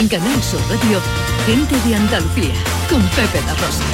[0.00, 0.98] En Canal Sur Radio,
[1.44, 2.54] gente de Andalucía,
[2.88, 3.84] con Pepe La Rosa.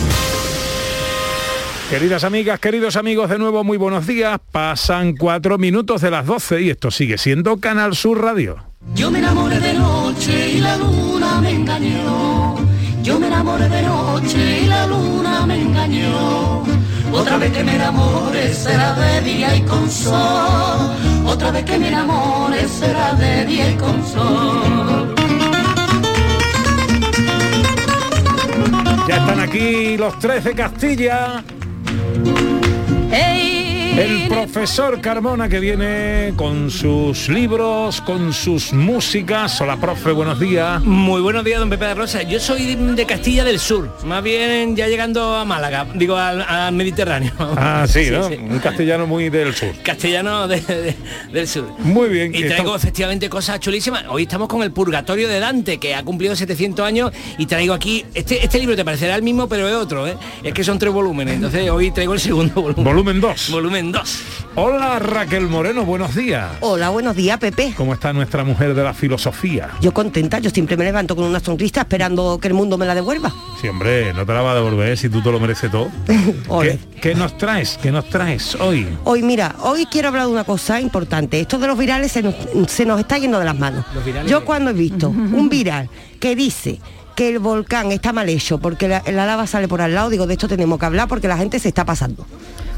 [1.91, 4.39] Queridas amigas, queridos amigos, de nuevo muy buenos días.
[4.53, 8.57] Pasan cuatro minutos de las 12 y esto sigue siendo Canal Sur Radio.
[8.95, 12.55] Yo me enamoré de noche y la luna me engañó.
[13.03, 16.63] Yo me enamoré de noche y la luna me engañó.
[17.13, 20.93] Otra vez que me enamore será de día y con sol.
[21.27, 25.17] Otra vez que me enamore será de día y con sol.
[29.07, 31.45] Ya están aquí los tres de Castilla.
[33.97, 39.59] El profesor Carmona que viene con sus libros, con sus músicas.
[39.61, 40.83] Hola, profe, buenos días.
[40.85, 42.23] Muy buenos días, don Pepe de Rosa.
[42.23, 46.75] Yo soy de Castilla del Sur, más bien ya llegando a Málaga, digo al, al
[46.75, 47.33] Mediterráneo.
[47.39, 48.27] Ah, sí, ¿no?
[48.27, 49.71] Un castellano muy del sur.
[49.83, 50.95] Castellano de- de-
[51.33, 51.67] del sur.
[51.79, 52.35] Muy bien.
[52.35, 54.05] Y traigo efectivamente cosas chulísimas.
[54.09, 58.05] Hoy estamos con el Purgatorio de Dante, que ha cumplido 700 años, y traigo aquí,
[58.15, 60.17] este, este libro te parecerá el mismo, pero es otro, ¿eh?
[60.43, 62.85] Es que son tres volúmenes, entonces hoy traigo el segundo volumen.
[62.85, 63.51] Volumen 2.
[63.51, 64.23] Volumen 2.
[64.55, 66.51] Hola, Raquel Moreno, buenos días.
[66.61, 67.75] Hola, buenos días, Pepe.
[67.77, 69.71] ¿Cómo está nuestra mujer de la filosofía?
[69.81, 72.95] Yo contenta, yo siempre me levanto con una sonrisa esperando que el mundo me la
[72.95, 73.33] devuelva.
[73.61, 75.89] Sí, hombre, no te la va a devolver si tú te lo mereces todo.
[76.63, 77.79] ¿Qué, qué nos traes?
[77.83, 78.89] ¿Qué nos traes hoy?
[79.05, 81.39] Hoy, mira, hoy quiero hablar de una cosa importante.
[81.41, 82.35] Esto de los virales se nos,
[82.69, 83.85] se nos está yendo de las manos.
[84.27, 86.81] Yo cuando he visto un viral que dice
[87.15, 90.27] que el volcán está mal hecho porque la, la lava sale por al lado, digo,
[90.27, 92.27] de esto tenemos que hablar porque la gente se está pasando.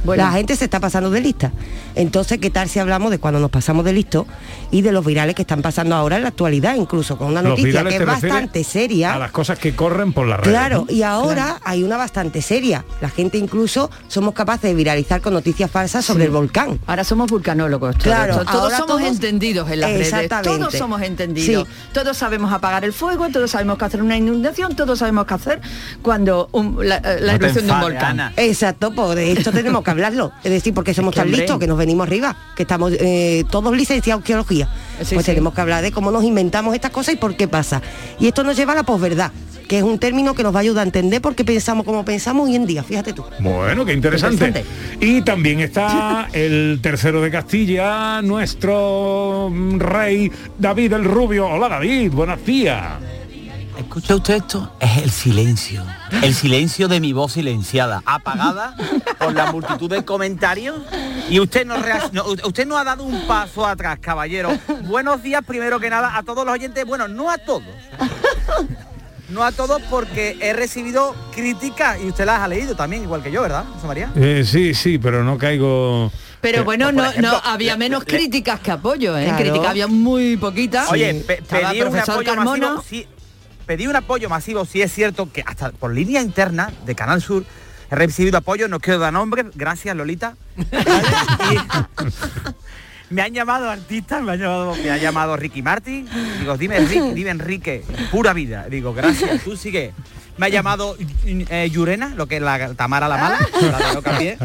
[0.05, 1.53] La gente se está pasando de lista.
[1.95, 4.27] Entonces, ¿qué tal si hablamos de cuando nos pasamos de listo
[4.71, 7.85] y de los virales que están pasando ahora en la actualidad, incluso con una noticia
[7.85, 9.15] que es bastante seria?
[9.15, 10.51] A las cosas que corren por la red.
[10.51, 12.85] Claro, y ahora hay una bastante seria.
[13.01, 16.79] La gente incluso somos capaces de viralizar con noticias falsas sobre el volcán.
[16.87, 17.97] Ahora somos vulcanólogos.
[17.97, 18.03] todos.
[18.05, 20.07] Claro, todos, somos todos- entendidos en las redes.
[20.13, 20.59] Exactamente.
[20.59, 21.67] Todos somos entendidos.
[21.67, 21.75] Sí.
[21.93, 25.61] Todos sabemos apagar el fuego, todos sabemos qué hacer una inundación, todos sabemos qué hacer
[26.03, 28.21] cuando un- la, eh, la No te erupción de un volcán.
[28.21, 28.33] Ana.
[28.37, 30.33] Exacto, pues de esto tenemos que hablarlo.
[30.45, 31.41] Es decir, porque somos que, tan hombre.
[31.41, 34.69] listos que nos venimos arriba, que estamos eh, todos licenciados en geología.
[35.03, 35.33] Sí, pues sí.
[35.33, 37.83] tenemos que hablar de cómo nos inventamos estas cosas y por qué pasa.
[38.21, 39.33] Y esto nos lleva a la posverdad,
[39.67, 42.05] que es un término que nos va a ayudar a entender por qué pensamos como
[42.05, 42.83] pensamos hoy en día.
[42.83, 43.25] Fíjate tú.
[43.41, 44.65] Bueno, qué interesante.
[45.01, 51.47] Y también está el tercero de Castilla, nuestro rey David el Rubio.
[51.49, 53.18] Hola David, buenos días.
[53.89, 54.71] ¿Escucha usted esto?
[54.81, 55.83] Es el silencio.
[56.23, 58.77] El silencio de mi voz silenciada, apagada
[59.19, 60.77] por la multitud de comentarios.
[61.31, 64.51] Y usted no, rea- no- usted no ha dado un paso atrás, caballero.
[64.85, 66.85] Buenos días, primero que nada, a todos los oyentes.
[66.85, 67.65] Bueno, no a todos.
[69.31, 73.31] No a todos porque he recibido críticas y usted las ha leído también, igual que
[73.31, 74.11] yo, ¿verdad, José María?
[74.17, 76.13] Eh, sí, sí, pero no caigo...
[76.41, 79.25] Pero Eh, bueno, no, ejemplo, no había le- menos le- críticas que apoyo, ¿eh?
[79.25, 79.39] Claro.
[79.43, 80.91] Críticas había muy poquitas.
[80.91, 82.75] Oye, pe- pedí un profesor apoyo Carmona.
[82.75, 82.85] masivo.
[82.89, 83.07] Sí,
[83.69, 87.45] pedí un apoyo masivo, sí es cierto que hasta por línea interna de Canal Sur
[87.91, 90.37] he recibido apoyo, no quiero dar nombre, gracias Lolita.
[93.11, 96.09] me han llamado artistas, me han llamado, me ha llamado Ricky Martin,
[96.41, 99.93] digo, dime Enrique, dime Enrique, pura vida, digo, gracias, tú sigue.
[100.39, 104.03] Me ha llamado eh, Yurena, lo que es la Tamara la mala, la de no
[104.03, 104.39] cambié.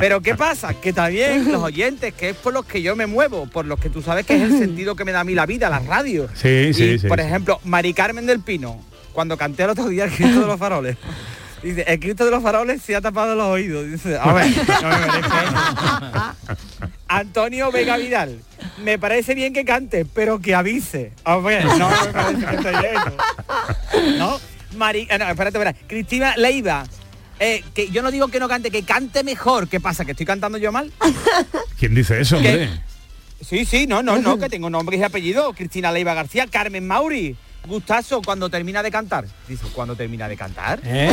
[0.00, 0.72] Pero ¿qué pasa?
[0.74, 3.90] Que también los oyentes, que es por los que yo me muevo, por los que
[3.90, 6.28] tú sabes que es el sentido que me da a mí la vida, la radio.
[6.34, 7.26] Sí, sí, Y, sí, Por sí.
[7.26, 8.80] ejemplo, Mari Carmen del Pino,
[9.12, 10.96] cuando canté el otro día el Cristo de los faroles.
[11.62, 13.84] Dice, el Cristo de los faroles se ha tapado los oídos.
[13.90, 14.46] Dice, a ver,
[14.82, 15.28] no me merece.
[17.08, 18.38] Antonio Vega Vidal,
[18.84, 21.12] me parece bien que cante, pero que avise.
[21.24, 24.18] A ver, no me parece que esté bien.
[24.18, 24.38] ¿No?
[24.78, 25.80] Mari, eh, no, espérate, espérate.
[25.86, 26.84] Cristina Leiva,
[27.40, 29.68] eh, que yo no digo que no cante, que cante mejor.
[29.68, 30.04] ¿Qué pasa?
[30.04, 30.90] ¿Que estoy cantando yo mal?
[31.78, 32.48] ¿Quién dice eso, ¿Qué?
[32.48, 32.80] hombre?
[33.46, 35.54] Sí, sí, no, no, no, que tengo nombres y apellidos.
[35.56, 37.36] Cristina Leiva García, Carmen Mauri.
[37.66, 39.26] Gustazo cuando termina de cantar.
[39.46, 40.80] Dice, ¿cuándo termina de cantar?
[40.84, 41.10] ¿Eh?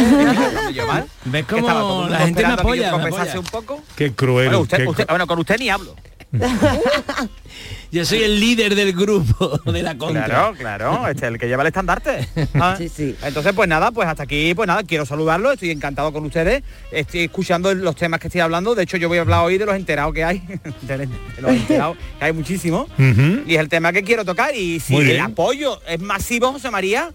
[1.26, 3.40] ¿Ves cómo la gente me que apoya, me apoya?
[3.40, 3.84] un poco.
[3.98, 4.48] Qué cruel.
[4.48, 5.96] Bueno, usted, qué usted- cru- bueno, con usted ni hablo.
[7.92, 10.26] Yo soy el líder del grupo de la contra.
[10.26, 12.28] Claro, claro, este es el que lleva el estandarte.
[12.56, 13.16] Ah, Sí, sí.
[13.24, 17.22] Entonces, pues nada, pues hasta aquí, pues nada, quiero saludarlo, estoy encantado con ustedes, estoy
[17.26, 19.76] escuchando los temas que estoy hablando, de hecho yo voy a hablar hoy de los
[19.76, 20.40] enterados que hay,
[20.82, 21.08] de
[21.40, 23.44] los enterados, que hay muchísimos, Ujú.
[23.46, 27.12] y es el tema que quiero tocar, y si el apoyo es masivo, José María,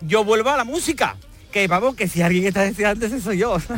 [0.00, 1.16] yo vuelvo a la música.
[1.52, 3.56] Que vamos, que si alguien está deseando ese soy yo.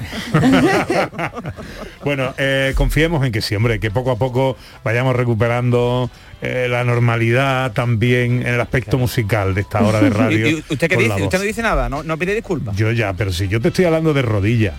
[2.04, 6.10] Bueno, eh, confiemos en que sí, hombre, que poco a poco vayamos recuperando
[6.40, 10.48] eh, la normalidad también en el aspecto musical de esta hora de radio.
[10.48, 11.22] ¿Y- y ¿Usted qué dice?
[11.22, 11.88] ¿Usted no dice nada?
[11.88, 12.76] ¿No, no pide disculpas?
[12.76, 14.74] Yo ya, pero si yo te estoy hablando de rodillas,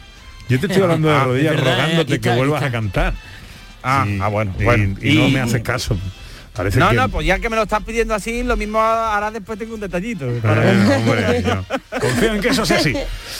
[0.49, 3.13] yo te estoy hablando de Ah, rodillas rogándote está, que vuelvas a cantar.
[3.81, 4.95] Ah, Sí, ah, bueno, y, bueno.
[5.01, 5.97] y no me haces caso.
[6.53, 9.31] Parece No, que- no, pues ya que me lo estás pidiendo así, lo mismo ahora
[9.31, 10.25] después tengo un detallito.
[10.27, 11.65] Hombre, yo
[11.99, 12.93] confío en que eso sea así.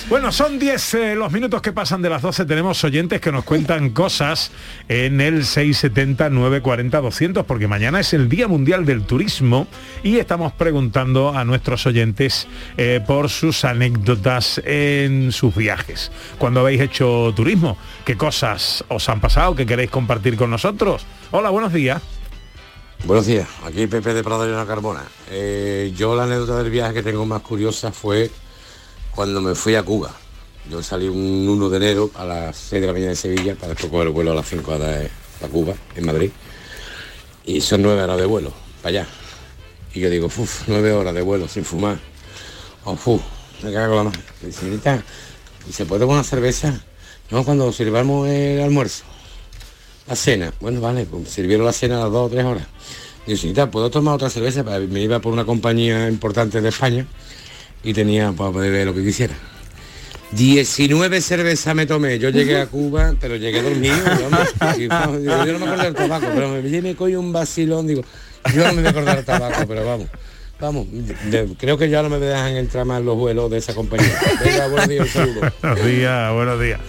[0.10, 2.46] Bueno, son 10 eh, los minutos que pasan de las 12.
[2.46, 4.52] Tenemos oyentes que nos cuentan cosas
[4.90, 9.68] en el 670 940 200 porque mañana es el Día Mundial del Turismo
[10.02, 16.12] y estamos preguntando a nuestros oyentes eh, por sus anécdotas en sus viajes.
[16.40, 21.06] Cuando habéis hecho turismo, ¿qué cosas os han pasado que queréis compartir con nosotros?
[21.30, 22.02] Hola, buenos días.
[23.06, 25.04] Buenos días, aquí Pepe de Prado de la Carmona.
[25.30, 28.32] Eh, yo la anécdota del viaje que tengo más curiosa fue
[29.14, 30.10] cuando me fui a Cuba.
[30.72, 33.70] Yo salí un 1 de enero a las 6 de la mañana de Sevilla para
[33.70, 35.12] después coger el vuelo a las 5 de
[35.44, 36.32] a Cuba, en Madrid.
[37.44, 39.08] Y son 9 horas de vuelo, para allá.
[39.94, 42.00] Y yo digo, uff, 9 horas de vuelo sin fumar.
[42.86, 43.22] Oh, fu,
[43.64, 44.18] me cago la mano.
[44.42, 46.82] Y ¿y se puede tomar una cerveza?
[47.32, 49.04] No, cuando sirvamos el almuerzo.
[50.08, 50.52] La cena.
[50.60, 52.68] Bueno, vale, pues sirvieron la cena a las dos o tres horas.
[53.26, 54.64] Digo, señorita, ¿puedo tomar otra cerveza?
[54.64, 57.06] Para- Me iba por una compañía importante de España
[57.84, 59.34] y tenía para poder beber lo que quisiera.
[60.32, 62.18] 19 cervezas me tomé.
[62.20, 63.96] Yo llegué a Cuba, pero llegué dormido.
[64.30, 64.50] vamos.
[64.80, 67.88] Y, vamos, digo, yo no me acuerdo del tabaco, pero me, me coño un vacilón.
[67.88, 68.02] Digo,
[68.54, 70.08] yo no me voy a acordar del tabaco, pero vamos.
[70.60, 74.18] Vamos, de- creo que ya no me dejan entrar más los vuelos de esa compañía.
[74.44, 75.52] Venga, buenos días, un saludo.
[75.62, 76.80] Buenos días, buenos días.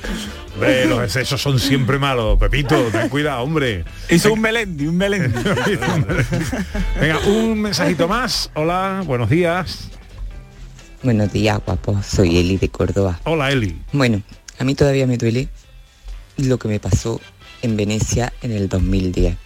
[0.58, 2.38] Ve, los excesos son siempre malos.
[2.38, 3.84] Pepito, ten cuidado, hombre.
[4.08, 5.36] Hizo un melendi, un melendi.
[7.00, 8.50] Venga, un mensajito más.
[8.54, 9.90] Hola, buenos días.
[11.02, 12.00] Buenos días, guapo.
[12.02, 13.20] Soy Eli de Córdoba.
[13.24, 13.76] Hola, Eli.
[13.92, 14.22] Bueno,
[14.58, 15.48] a mí todavía me duele
[16.36, 17.20] lo que me pasó
[17.62, 19.36] en Venecia en el 2010.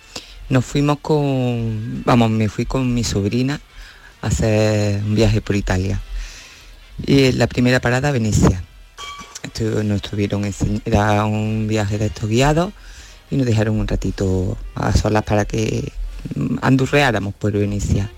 [0.50, 3.61] Nos fuimos con, vamos, me fui con mi sobrina
[4.20, 6.00] a hacer un viaje por Italia.
[7.06, 8.62] Y en la primera parada, Venecia.
[9.58, 12.72] Estu- nos tuvieron, ense- era un viaje de estos guiados
[13.31, 15.93] y nos dejaron un ratito a solas para que
[16.34, 18.10] mm, andurreáramos por Venecia.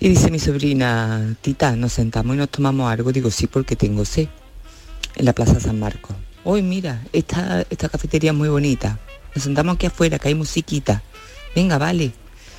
[0.00, 3.12] Y dice mi sobrina, tita, nos sentamos y nos tomamos algo.
[3.12, 4.28] Digo, sí, porque tengo sed.
[5.16, 6.16] En la Plaza San Marcos.
[6.42, 8.98] Hoy mira, esta, esta cafetería es muy bonita.
[9.34, 11.02] Nos sentamos aquí afuera, que hay musiquita.
[11.54, 12.12] Venga, vale.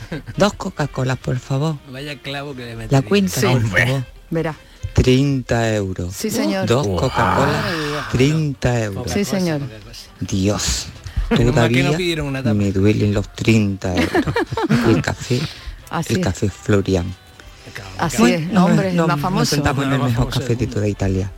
[0.37, 1.75] Dos Coca-Colas, por favor.
[1.91, 2.95] Vaya clavo que le metí.
[2.95, 3.45] La cuenta, Sí.
[3.47, 4.03] por favor.
[4.31, 4.55] Verá.
[4.95, 6.13] 30 euros.
[6.15, 6.65] Sí, señor.
[6.67, 6.99] Dos Wow.
[7.01, 9.11] Coca-Colas, 30 euros.
[9.11, 9.61] Sí, señor.
[10.19, 10.87] Dios.
[11.29, 11.89] No Todavía
[12.23, 14.35] una me duelen los 30 euros.
[14.87, 15.39] El café,
[15.89, 16.25] Así el es.
[16.25, 17.05] café Florian.
[17.97, 18.47] Así es.
[18.51, 19.55] No, hombre, Nos- más Nos famoso.
[19.55, 21.31] sentamos en el No, mejor café de toda Italia,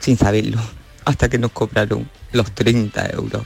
[0.00, 0.58] sin saberlo,
[1.04, 3.42] hasta que nos cobraron los 30 euros.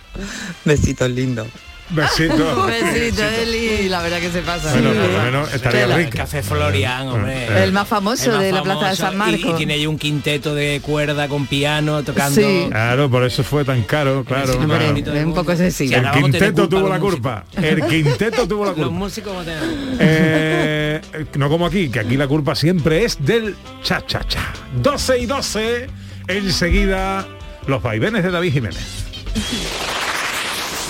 [0.64, 1.48] Besitos lindos.
[1.94, 2.66] Besito.
[2.66, 3.88] Besito, Eli.
[3.88, 4.70] La verdad que se pasa.
[4.72, 6.16] Bueno, por lo menos estaría El rico.
[6.18, 7.64] Café Florian, hombre.
[7.64, 8.96] El más famoso El más de la Plaza de.
[8.96, 9.40] San Marcos.
[9.40, 12.40] Y, y tiene ahí un quinteto de cuerda con piano tocando.
[12.40, 12.66] Sí.
[12.70, 14.52] Claro, por eso fue tan caro, claro.
[14.52, 14.86] Sí, Hombre, claro.
[14.86, 15.90] bonito del es un poco excesivo.
[15.94, 17.44] Sí, El quinteto tuvo la culpa.
[17.60, 18.70] El quinteto tuvo la.
[18.70, 18.90] Los culpa.
[18.92, 21.00] músicos vamos a tener- Eh,
[21.36, 24.52] no como aquí, que aquí la culpa siempre es del cha-cha-cha.
[24.80, 25.86] 12 y 12,
[26.28, 27.26] enseguida
[27.66, 29.89] los vaivenes de David Jiménez.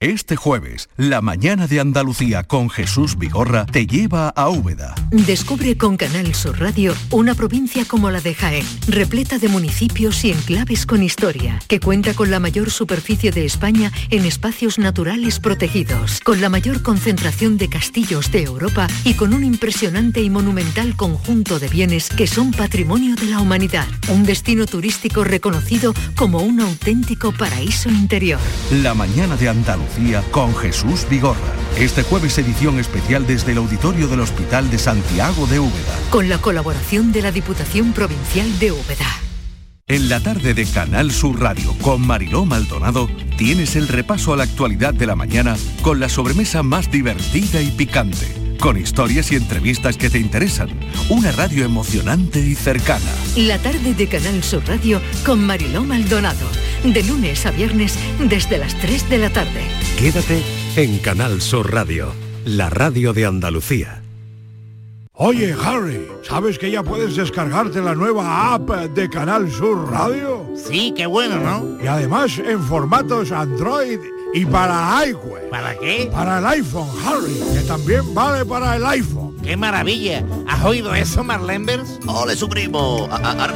[0.00, 4.94] Este jueves, la mañana de Andalucía con Jesús Vigorra te lleva a Úbeda.
[5.10, 10.32] Descubre con Canal Sur Radio una provincia como la de Jaén, repleta de municipios y
[10.32, 16.20] enclaves con historia, que cuenta con la mayor superficie de España en espacios naturales protegidos,
[16.20, 21.58] con la mayor concentración de castillos de Europa y con un impresionante y monumental conjunto
[21.58, 23.86] de bienes que son patrimonio de la humanidad.
[24.10, 28.40] Un destino turístico reconocido como un auténtico paraíso interior.
[28.70, 29.85] La mañana de Andalucía
[30.30, 31.38] con Jesús Vigorra.
[31.78, 35.98] Este jueves edición especial desde el auditorio del Hospital de Santiago de Úbeda.
[36.10, 39.06] Con la colaboración de la Diputación Provincial de Úbeda.
[39.88, 44.42] En la tarde de Canal Sur Radio con Mariló Maldonado tienes el repaso a la
[44.42, 48.26] actualidad de la mañana con la sobremesa más divertida y picante,
[48.66, 50.68] con historias y entrevistas que te interesan,
[51.08, 53.12] una radio emocionante y cercana.
[53.36, 56.48] La tarde de Canal Sur Radio con Mariló Maldonado.
[56.82, 59.62] De lunes a viernes desde las 3 de la tarde.
[59.96, 60.42] Quédate
[60.74, 62.12] en Canal Sur Radio,
[62.44, 64.02] la radio de Andalucía.
[65.12, 70.44] Oye, Harry, ¿sabes que ya puedes descargarte la nueva app de Canal Sur Radio?
[70.56, 71.80] Sí, qué bueno, ¿no?
[71.84, 74.00] Y además en formatos Android
[74.36, 75.48] y para iWeb.
[75.50, 76.10] ¿Para qué?
[76.12, 79.34] Para el iPhone, Harry, que también vale para el iPhone.
[79.42, 80.24] ¡Qué maravilla!
[80.46, 81.98] ¿Has oído eso, Marlenbers?
[82.06, 83.08] ¡Ole, su primo!
[83.10, 83.54] A- a- Ahora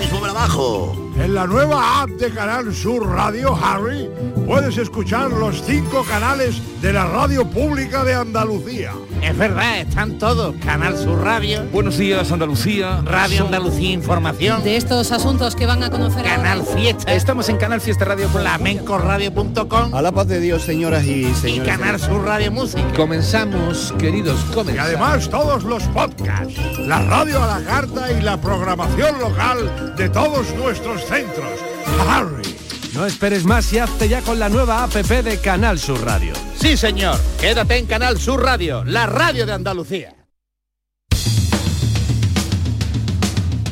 [1.20, 4.08] En la nueva app de Canal Sur Radio, Harry,
[4.46, 8.92] puedes escuchar los cinco canales de la radio pública de Andalucía.
[9.22, 10.56] Es verdad, están todos.
[10.64, 11.62] Canal Sur Radio.
[11.72, 13.02] Buenos días, Andalucía.
[13.04, 14.64] Radio Andalucía Información.
[14.64, 17.12] De estos asuntos que van a conocer Canal Fiesta.
[17.12, 18.26] Estamos en Canal Fiesta Radio.
[18.30, 19.94] Flamencoradio.com.
[19.94, 21.76] A la paz de Dios, señoras y Y señores.
[21.76, 22.82] Canal Sur Radio Música.
[22.96, 24.88] Comenzamos, queridos, Y comenzamos.
[24.88, 30.46] además todos los podcasts, la radio a la carta y la programación local de todos
[30.54, 31.60] nuestros centros.
[32.08, 32.56] Harry.
[32.94, 36.32] No esperes más y hazte ya con la nueva APP de Canal Sur Radio.
[36.56, 37.18] Sí, señor.
[37.40, 40.14] Quédate en Canal Sur Radio, la radio de Andalucía.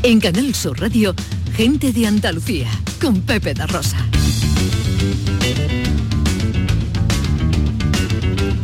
[0.02, 1.14] En Canal Sur Radio,
[1.54, 2.68] gente de Andalucía,
[3.00, 3.98] con Pepe da Rosa.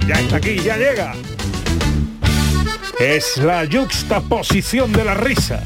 [0.07, 1.15] Ya está aquí, ya llega.
[2.99, 5.63] Es la yuxtaposición de la risa.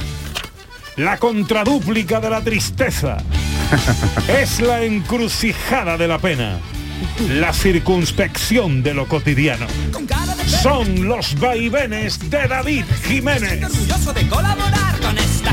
[0.99, 3.19] La contradúplica de la tristeza.
[4.29, 6.59] Es la encrucijada de la pena.
[7.29, 9.67] La circunspección de lo cotidiano.
[10.63, 13.63] Son los vaivenes de David Jiménez.
[13.63, 15.53] orgulloso de colaborar con esta.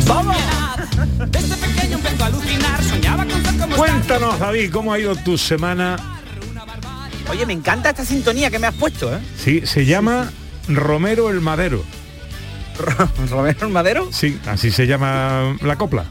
[1.27, 5.37] Desde pequeño empezó a alucinar, soñaba con ser como Cuéntanos, David, ¿cómo ha ido tu
[5.37, 5.97] semana?
[7.29, 9.19] Oye, me encanta esta sintonía que me has puesto, ¿eh?
[9.37, 10.31] Sí, se llama
[10.67, 11.83] Romero el Madero.
[13.29, 14.07] ¿Romero el Madero?
[14.11, 16.05] Sí, así se llama la copla.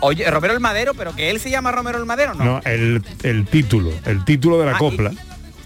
[0.00, 2.44] Oye, Romero el Madero, pero que él se llama Romero el Madero, ¿no?
[2.44, 5.12] No, el, el título, el título de la Ah, copla.
[5.12, 5.18] y-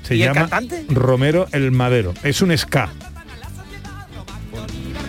[0.07, 0.85] se y el llama cantante?
[0.91, 2.13] Romero el Madero.
[2.23, 2.91] Es un ska.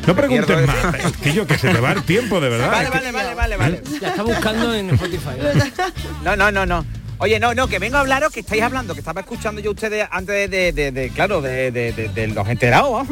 [0.07, 2.71] No preguntes más, que yo que se te va el tiempo, de verdad.
[2.71, 3.81] Vale, vale, vale, vale, vale.
[4.01, 5.31] La está buscando en Spotify.
[6.23, 6.85] No, no, no, no.
[7.19, 10.07] Oye, no, no, que vengo a hablaros que estáis hablando, que estaba escuchando yo ustedes
[10.11, 13.07] antes de, de- de- de- claro, de, los enterados.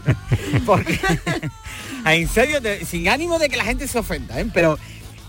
[0.66, 0.98] Porque,
[2.06, 4.46] en serio, sin ánimo de que la gente se ofenda, ¿eh?
[4.52, 4.78] Pero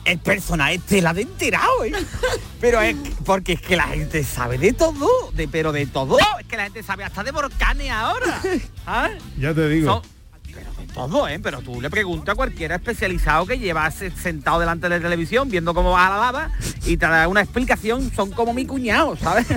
[0.05, 1.93] el personaje este la de enterado, ¿eh?
[2.59, 6.17] Pero es que- porque es que la gente sabe de todo, de, pero de todo.
[6.39, 8.41] Es que la gente sabe hasta de volcanes ahora.
[8.87, 9.09] ¿ah?
[9.37, 9.93] Ya te digo.
[9.93, 10.20] Son-
[10.93, 11.39] todo, ¿eh?
[11.41, 15.49] Pero tú le preguntas a cualquiera especializado que lleva se- sentado delante de la televisión
[15.49, 16.51] viendo cómo va la lava
[16.85, 19.47] y te da una explicación, son como mi cuñado, ¿sabes?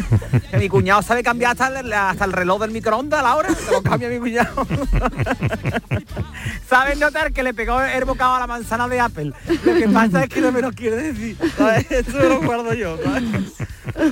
[0.51, 3.49] Que mi cuñado sabe cambiar hasta el, hasta el reloj del microondas a la hora,
[3.71, 4.67] lo cambia mi cuñado.
[6.69, 9.33] ¿Sabes notar que le pegó el bocado a la manzana de Apple?
[9.65, 11.37] Lo que pasa es que no me lo quiere decir.
[11.57, 11.91] ¿sabes?
[11.91, 13.25] Eso me lo guardo yo, ¿sabes?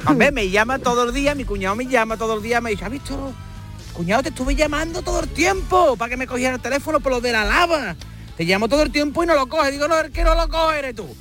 [0.07, 2.85] Hombre, me llama todo el día, mi cuñado me llama todo el día, me dice,
[2.85, 3.33] ¿has visto?
[3.94, 7.20] Cuñado, te estuve llamando todo el tiempo para que me cogiera el teléfono por lo
[7.20, 7.94] de la lava.
[8.37, 9.72] Te llamo todo el tiempo y no lo coges.
[9.72, 11.06] Digo, no, el que no lo coge eres tú.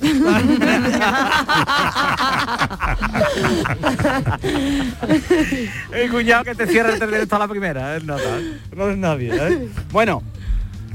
[5.92, 8.40] el cuñado que te cierra el teléfono a la primera, es nada,
[8.74, 9.30] no es nadie.
[9.34, 9.68] ¿eh?
[9.90, 10.22] Bueno,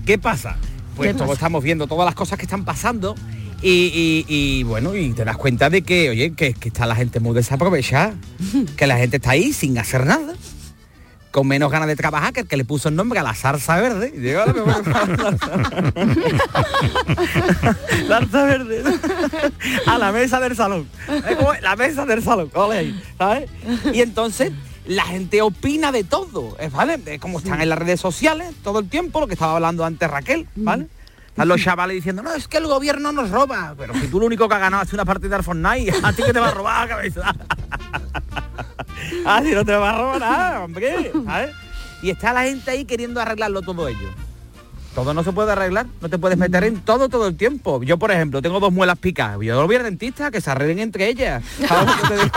[0.06, 0.58] ¿qué pasa?
[0.96, 1.34] Pues ¿Qué todos pasa?
[1.38, 3.16] estamos viendo todas las cosas que están pasando
[3.62, 6.96] y, y- y, bueno, y te das cuenta de que, oye, que, que está la
[6.96, 8.14] gente muy desaprovechada,
[8.76, 10.34] que la gente está ahí sin hacer nada,
[11.38, 13.76] con menos ganas de trabajar que el que le puso el nombre a la zarza
[13.80, 14.12] verde.
[14.12, 14.82] Y digo, "Ahora me voy a-
[18.08, 18.84] Zarza verde.
[19.86, 20.90] a la mesa del salón.
[21.62, 22.50] La mesa del salón.
[23.20, 23.48] ¿sabes?
[23.94, 24.52] Y entonces
[24.88, 26.58] la gente opina de todo.
[26.72, 27.00] ¿vale?
[27.06, 30.10] Es como están en las redes sociales todo el tiempo, lo que estaba hablando antes
[30.10, 30.88] Raquel, ¿vale?
[31.38, 33.76] Están los chavales diciendo, no, es que el gobierno nos roba.
[33.78, 36.24] Pero si tú lo único que has ganado es una partida al Fortnite, a ti
[36.24, 37.22] que te va a robar, cabeza.
[39.24, 41.12] ah, no te va a robar nada, hombre.
[42.02, 44.10] Y está la gente ahí queriendo arreglarlo todo ello.
[44.96, 47.84] Todo no se puede arreglar, no te puedes meter en todo todo el tiempo.
[47.84, 49.38] Yo, por ejemplo, tengo dos muelas picadas.
[49.40, 51.44] Yo lo voy al dentista, que se arreglen entre ellas.
[51.68, 52.32] ¿Sabes lo que?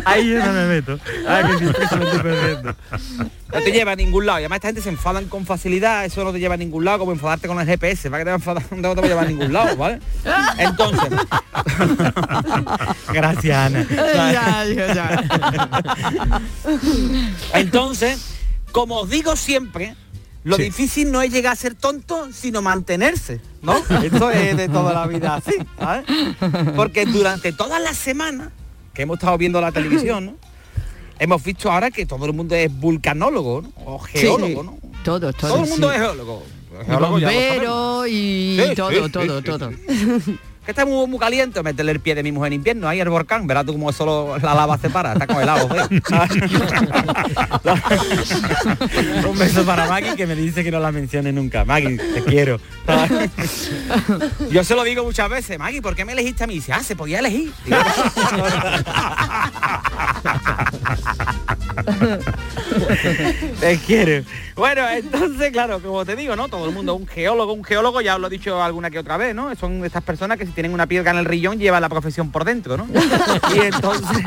[0.04, 0.98] Ahí yo no me meto.
[1.26, 2.76] Ay, que sí, me estoy perdiendo.
[3.52, 4.38] No te lleva a ningún lado.
[4.38, 6.04] Y además esta gente se enfadan con facilidad.
[6.04, 8.08] Eso no te lleva a ningún lado, como enfadarte con el GPS.
[8.10, 8.62] ¿Para que te va a enfadar?
[8.76, 10.00] No te va a llevar a ningún lado, ¿vale?
[10.58, 11.08] Entonces.
[13.12, 13.86] Gracias, Ana.
[13.90, 16.40] Ya, ya, ya.
[17.54, 18.20] Entonces,
[18.72, 19.94] como os digo siempre,
[20.44, 20.62] lo Sí.
[20.64, 23.76] difícil no es llegar a ser tonto, sino mantenerse, ¿no?
[24.02, 26.04] Esto es de toda la vida así, ¿sabes?
[26.76, 28.48] Porque durante todas las semanas
[28.94, 30.49] que hemos estado viendo la televisión, ¿no?
[31.20, 33.72] Hemos visto ahora que todo el mundo es vulcanólogo, ¿no?
[33.84, 34.78] O geólogo, ¿no?
[35.04, 35.52] Todo, todo.
[35.52, 36.42] Todo el mundo es geólogo.
[36.86, 39.70] Geólogo bombero y todo, todo, todo.
[40.64, 43.08] que está muy, muy caliente, meterle el pie de mi mujer en invierno, ahí el
[43.08, 45.68] volcán, verás tú como solo la lava se para, está congelado.
[49.28, 51.64] Un beso para Maggie que me dice que no la mencione nunca.
[51.64, 52.60] Maggie, te quiero.
[54.50, 56.54] Yo se lo digo muchas veces, Maggie, ¿por qué me elegiste a mí?
[56.54, 57.52] Dice, ah, se podía elegir.
[63.60, 64.24] Te quiero.
[64.54, 66.48] Bueno, entonces, claro, como te digo, ¿no?
[66.48, 69.16] Todo el mundo, un geólogo, un geólogo, ya os lo he dicho alguna que otra
[69.16, 69.54] vez, ¿no?
[69.56, 72.44] Son estas personas que si tienen una piedra en el rillón llevan la profesión por
[72.44, 72.86] dentro, ¿no?
[73.54, 74.24] Y entonces...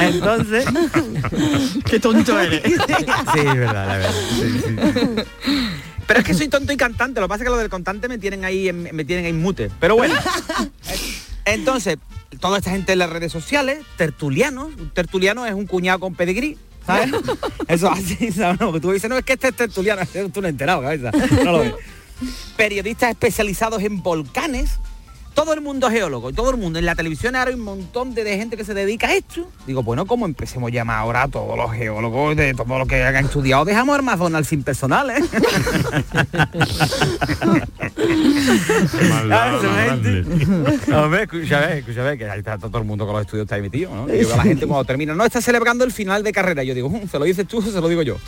[0.00, 0.64] entonces...
[1.88, 2.62] Qué tonto eres.
[2.64, 4.12] Sí, verdad, la verdad.
[4.38, 4.76] sí, sí.
[6.06, 8.08] Pero es que soy tonto y cantante, lo que pasa es que lo del cantante
[8.08, 9.70] me tienen ahí, me tienen ahí mute.
[9.78, 10.14] Pero bueno.
[11.44, 11.98] Entonces,
[12.40, 16.58] toda esta gente en las redes sociales, tertulianos, un tertuliano es un cuñado con pedigrí,
[16.86, 17.10] ¿sabes?
[17.68, 18.60] Eso así, ¿sabes?
[18.60, 21.10] No, tú dices, no, es que este es tertuliano, tú no enterado, cabeza.
[21.44, 21.74] No lo ves.
[22.56, 24.78] Periodistas especializados en volcanes,
[25.34, 26.78] todo el mundo geólogo, y todo el mundo.
[26.78, 29.48] En la televisión ahora hay un montón de, de gente que se dedica a esto.
[29.66, 33.02] Digo, bueno, como empecemos a llamar ahora a todos los geólogos de todo lo que
[33.02, 35.20] hayan estudiado, dejamos al McDonald's sin personal, ¿eh?
[39.28, 39.64] Más.
[40.92, 43.94] Hombre, escúchame, escúchame, que ahí está todo el mundo con los estudios está ahí metido,
[43.94, 44.06] ¿no?
[44.06, 46.62] Digo, la gente cuando termina, no está celebrando el final de carrera.
[46.64, 48.16] Yo digo, "Mm, ¿se lo dices tú o se lo digo yo?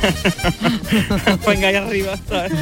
[1.46, 2.52] Venga ahí arriba, ¿sabes?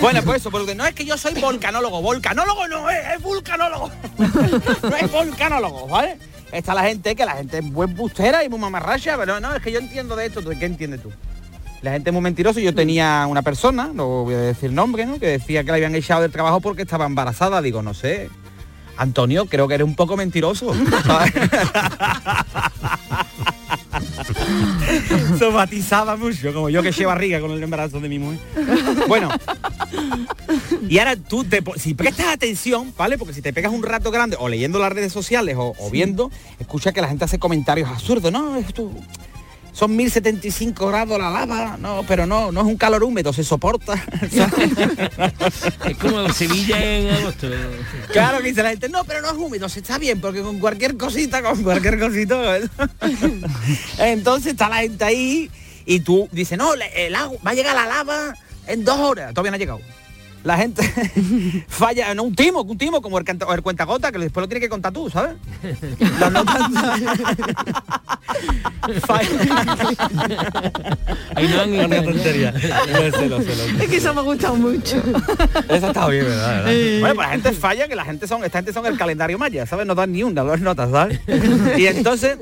[0.00, 3.90] Bueno, pues eso, porque no es que yo soy volcanólogo, volcanólogo no es, es vulcanólogo.
[4.82, 6.18] no es volcanólogo, ¿vale?
[6.52, 9.62] Está la gente que la gente es buen bustera y muy mamarracha, pero no, es
[9.62, 11.12] que yo entiendo de esto, ¿tú qué entiendes tú?
[11.82, 12.60] La gente es muy mentirosa.
[12.60, 15.20] Yo tenía una persona, no voy a decir nombre, ¿no?
[15.20, 17.62] Que decía que la habían echado del trabajo porque estaba embarazada.
[17.62, 18.30] Digo, no sé.
[18.96, 20.74] Antonio, creo que eres un poco mentiroso.
[21.04, 21.32] ¿sabes?
[25.38, 28.40] Somatizaba mucho, como yo que eché barriga con el embarazo de mi mujer.
[29.06, 29.28] Bueno,
[30.88, 33.18] y ahora tú, te, si prestas atención, ¿vale?
[33.18, 36.30] Porque si te pegas un rato grande o leyendo las redes sociales o, o viendo,
[36.58, 38.32] escucha que la gente hace comentarios absurdos.
[38.32, 38.90] No, esto
[39.78, 43.94] son 1075 grados la lava, no, pero no, no es un calor húmedo, se soporta.
[45.88, 47.48] Es como Sevilla en agosto.
[48.12, 50.58] Claro que dice la gente, no, pero no es húmedo, se está bien, porque con
[50.58, 52.58] cualquier cosita, con cualquier cosita.
[53.98, 55.48] Entonces está la gente ahí
[55.86, 58.34] y tú dices, no, el agua, va a llegar la lava
[58.66, 59.32] en dos horas.
[59.32, 59.80] Todavía no ha llegado.
[60.44, 60.82] La gente
[61.68, 64.68] falla, no un timo, un timo como el, el cuentagota, que después lo tiene que
[64.68, 65.34] contar tú, ¿sabes?
[66.20, 66.70] Las notas-
[71.34, 72.50] Ahí no han Una tontería.
[73.80, 74.96] Es que eso me ha gustado mucho.
[75.68, 76.64] Eso está bien, ¿verdad?
[76.64, 77.00] ¿verdad?
[77.00, 79.66] Bueno, pues la gente falla, que la gente son, esta gente son el calendario maya,
[79.66, 79.86] ¿sabes?
[79.86, 81.20] No dan ni una, dos notas, ¿sabes?
[81.76, 82.38] Y entonces,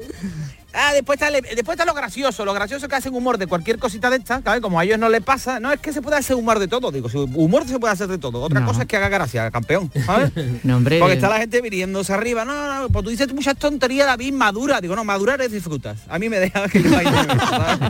[0.76, 3.78] ah, después está, le- después está lo gracioso, lo gracioso que hacen humor de cualquier
[3.78, 4.60] cosita de esta, ¿sabes?
[4.60, 6.90] Como a ellos no les pasa, no es que se puede hacer humor de todo,
[6.92, 8.42] digo, humor se puede hacer de todo.
[8.42, 8.66] Otra No.
[8.66, 10.30] cosa es que haga gracia, campeón, ¿sabes?
[10.64, 10.98] No, hombre.
[10.98, 14.80] Porque está la gente viniéndose arriba, no, no, pues tú dices muchas tonterías, David, madura.
[14.80, 15.98] Digo, no, madurar es disfrutas.
[16.08, 17.06] A mí me deja que yo ¿sabes?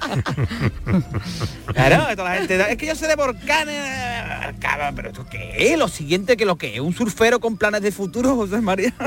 [1.75, 3.77] Claro, toda la gente, es que yo sé de volcanes,
[4.61, 7.83] cabrón, pero esto qué es, lo siguiente que lo que es, un surfero con planes
[7.83, 8.95] de futuro, José María.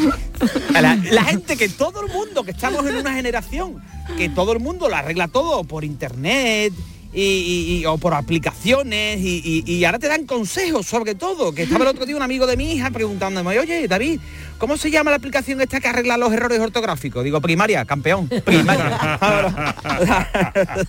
[0.72, 3.82] la, gente que todo el mundo, que estamos en una generación,
[4.16, 6.72] que todo el mundo lo arregla todo por internet.
[7.12, 12.06] Y, o por aplicaciones y ahora te dan consejos sobre todo que estaba el otro
[12.06, 14.20] día un amigo de mi hija preguntándome oye David
[14.60, 17.24] ¿cómo se llama la aplicación esta que arregla los errores ortográficos?
[17.24, 19.18] digo primaria campeón primaria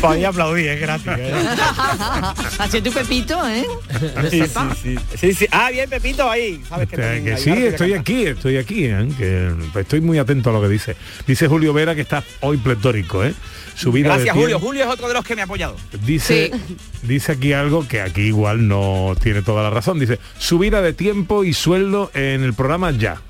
[0.00, 1.06] Podía aplaudir, es gratis.
[1.16, 1.34] ¿eh?
[2.58, 3.64] Hace tu pepito, ¿eh?
[4.30, 4.42] Sí,
[5.16, 5.46] sí, sí.
[5.50, 6.62] Ah, bien, Pepito, ahí.
[6.68, 9.08] ¿Sabes que, Que, sí, estoy aquí, estoy aquí, ¿eh?
[9.16, 10.96] que estoy muy atento a lo que dice.
[11.26, 13.34] Dice Julio Vera que está hoy pletórico, ¿eh?
[13.74, 14.58] Su vida Gracias, de Julio.
[14.58, 15.76] Julio es otro de los que me ha apoyado.
[16.04, 16.50] Dice,
[17.02, 20.00] dice aquí algo que aquí igual no tiene toda la razón.
[20.00, 23.22] Dice, subida de tiempo y sueldo en el programa ya.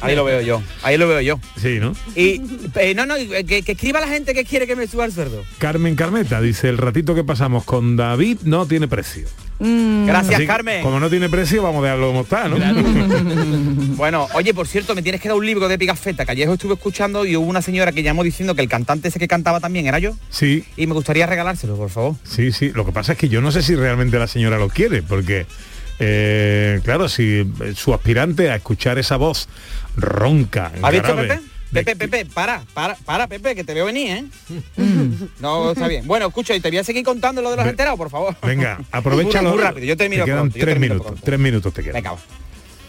[0.00, 0.62] Ahí lo veo yo.
[0.82, 1.40] Ahí lo veo yo.
[1.60, 1.94] Sí, ¿no?
[2.14, 2.40] Y
[2.76, 5.42] eh, no, no, que, que escriba la gente que quiere que me suba el sueldo.
[5.58, 9.26] Carmen Carmeta dice, el ratito que pasamos con David no tiene precio.
[9.58, 10.82] Gracias, Así que, Carmen.
[10.82, 12.56] Como no tiene precio, vamos a dejarlo como está, ¿no?
[13.96, 16.74] Bueno, oye, por cierto, me tienes que dar un libro de Pigafetta, que ayer estuve
[16.74, 19.86] escuchando y hubo una señora que llamó diciendo que el cantante ese que cantaba también
[19.86, 20.16] era yo.
[20.30, 20.64] Sí.
[20.76, 22.16] Y me gustaría regalárselo, por favor.
[22.24, 22.70] Sí, sí.
[22.74, 25.46] Lo que pasa es que yo no sé si realmente la señora lo quiere, porque,
[25.98, 29.48] eh, claro, si eh, su aspirante a escuchar esa voz
[29.96, 31.40] ronca, ¿Has visto, Pepe?
[31.72, 34.24] Pepe, Pepe, para, para, para, Pepe, que te veo venir, ¿eh?
[35.40, 36.06] No, está bien.
[36.06, 38.36] Bueno, escucha, y te voy a seguir contando lo de los enterados, por favor.
[38.42, 39.54] Venga, aprovechalo.
[39.54, 41.12] Muy, rápido, yo termino Te quedan pronto, yo tres termino minutos.
[41.12, 41.24] pronto.
[41.24, 41.94] Tres minutos te quedan.
[41.94, 42.18] Venga, va.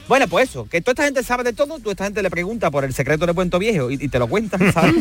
[0.08, 2.70] Bueno, pues eso, que toda esta gente sabe de todo, tú esta gente le pregunta
[2.70, 4.94] por el secreto de Puento Viejo y, y te lo cuentan, ¿sabes?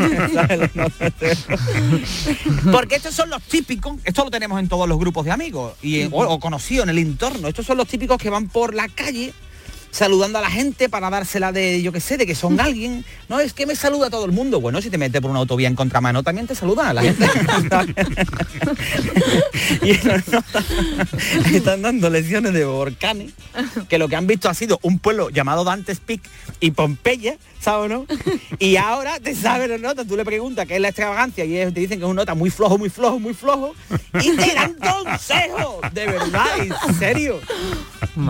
[2.70, 6.04] Porque estos son los típicos, esto lo tenemos en todos los grupos de amigos y
[6.04, 9.32] o, o conocidos en el entorno, estos son los típicos que van por la calle
[9.92, 13.04] saludando a la gente para dársela de, yo qué sé, de que son alguien.
[13.28, 14.60] No, es que me saluda todo el mundo.
[14.60, 17.24] Bueno, si te metes por una autovía en contramano, también te saludan a la gente.
[19.82, 20.42] y no, no,
[21.56, 23.32] están dando lecciones de volcanes,
[23.88, 26.22] que lo que han visto ha sido un pueblo llamado Dante's Peak
[26.60, 28.06] y Pompeya, ¿sabes o no?
[28.58, 31.74] Y ahora te saben las notas, tú le preguntas qué es la extravagancia y ellos
[31.74, 33.74] te dicen que es un nota muy flojo, muy flojo, muy flojo,
[34.20, 37.40] y te dan consejos, de verdad, en serio.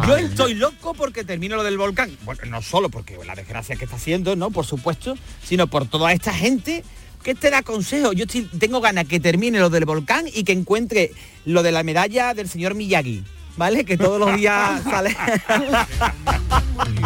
[0.06, 2.10] Yo estoy loco porque termino lo del volcán.
[2.24, 4.50] Bueno, no solo porque la desgracia que está haciendo, ¿no?
[4.50, 6.82] Por supuesto, sino por toda esta gente
[7.22, 8.14] que te da consejos.
[8.16, 11.12] Yo estoy- tengo ganas que termine lo del volcán y que encuentre
[11.44, 13.24] lo de la medalla del señor Miyagi.
[13.56, 13.84] ¿Vale?
[13.84, 15.14] Que todos los días sale.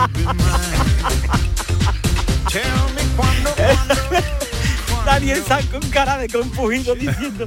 [5.05, 7.47] Daniel San con cara de compugido diciendo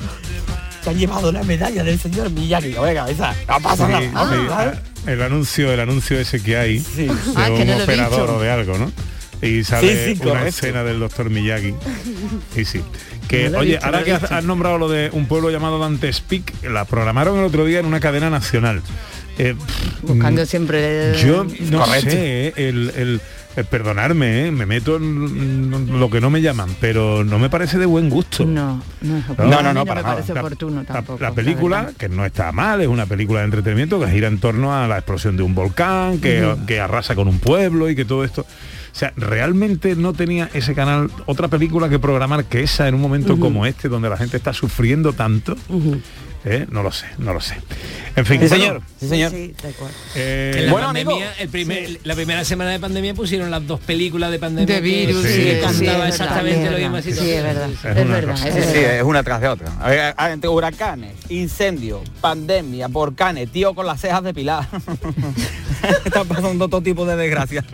[0.83, 2.71] se han llevado la medalla del señor Miyagi.
[2.73, 4.29] Venga, esa, no pasa Sí, nada.
[4.33, 4.71] sí, ¿vale?
[5.07, 8.77] El anuncio, el anuncio ese que hay de Ah, un no operador o de algo,
[8.77, 8.91] ¿no?
[9.41, 11.73] Y sale Sí, sí, una escena del doctor Miyagi.
[12.57, 12.81] Y sí.
[13.29, 16.83] Que, No oye, ahora que has, nombrado lo de un pueblo llamado Dante's Peak, la
[16.85, 18.81] programaron el otro día en una cadena nacional.
[19.37, 19.55] Eh,
[20.01, 21.15] Buscando siempre...
[21.23, 22.09] yo no Correcto.
[22.09, 23.21] sé, eh, el, el-
[23.59, 27.77] eh, perdonarme, eh, me meto en lo que no me llaman, pero no me parece
[27.77, 28.45] de buen gusto.
[28.45, 29.61] No, no, es No, oportuno.
[29.61, 30.15] no, no, mí para me nada.
[30.15, 31.23] parece La- oportuno La, tampoco.
[31.23, 34.75] la película, que no está mal, es una película de entretenimiento que gira en torno
[34.75, 38.23] a la explosión de un volcán, que, que arrasa con un pueblo y que todo
[38.23, 38.41] esto.
[38.91, 43.01] O sea, realmente no tenía ese canal otra película que programar que esa en un
[43.01, 45.55] momento como este, donde la gente está sufriendo tanto.
[46.45, 46.65] ¿Eh?
[46.69, 47.55] No lo sé, no lo sé.
[48.15, 48.81] En fin, Sí, bueno, señor.
[48.99, 49.31] Sí, señor.
[49.33, 49.53] eh,
[50.15, 53.79] Que en la bueno, pandemia, el primer- la primera semana de pandemia pusieron las dos
[53.81, 54.75] películas de pandemia.
[54.75, 56.95] De virus, que sí, sí, cantaba exactamente lo mismo.
[56.97, 58.43] así, Sí, es verdad, Es verdad, cosa.
[58.51, 59.67] Sí, sí, es una tras de otra.
[59.81, 64.67] A ver, a- entre huracanes, incendios, pandemia, volcanes, tío con las cejas depiladas.
[66.05, 67.65] Está pasando todo tipo de desgracias.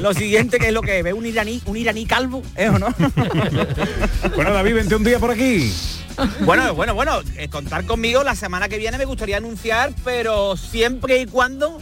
[0.00, 2.88] Lo siguiente que es lo que ve un iraní, un iraní calvo, ¿eh o no?
[4.36, 5.72] Bueno, David, vente un día por aquí.
[6.40, 11.20] Bueno, bueno, bueno, eh, contar conmigo la semana que viene me gustaría anunciar, pero siempre
[11.20, 11.80] y cuando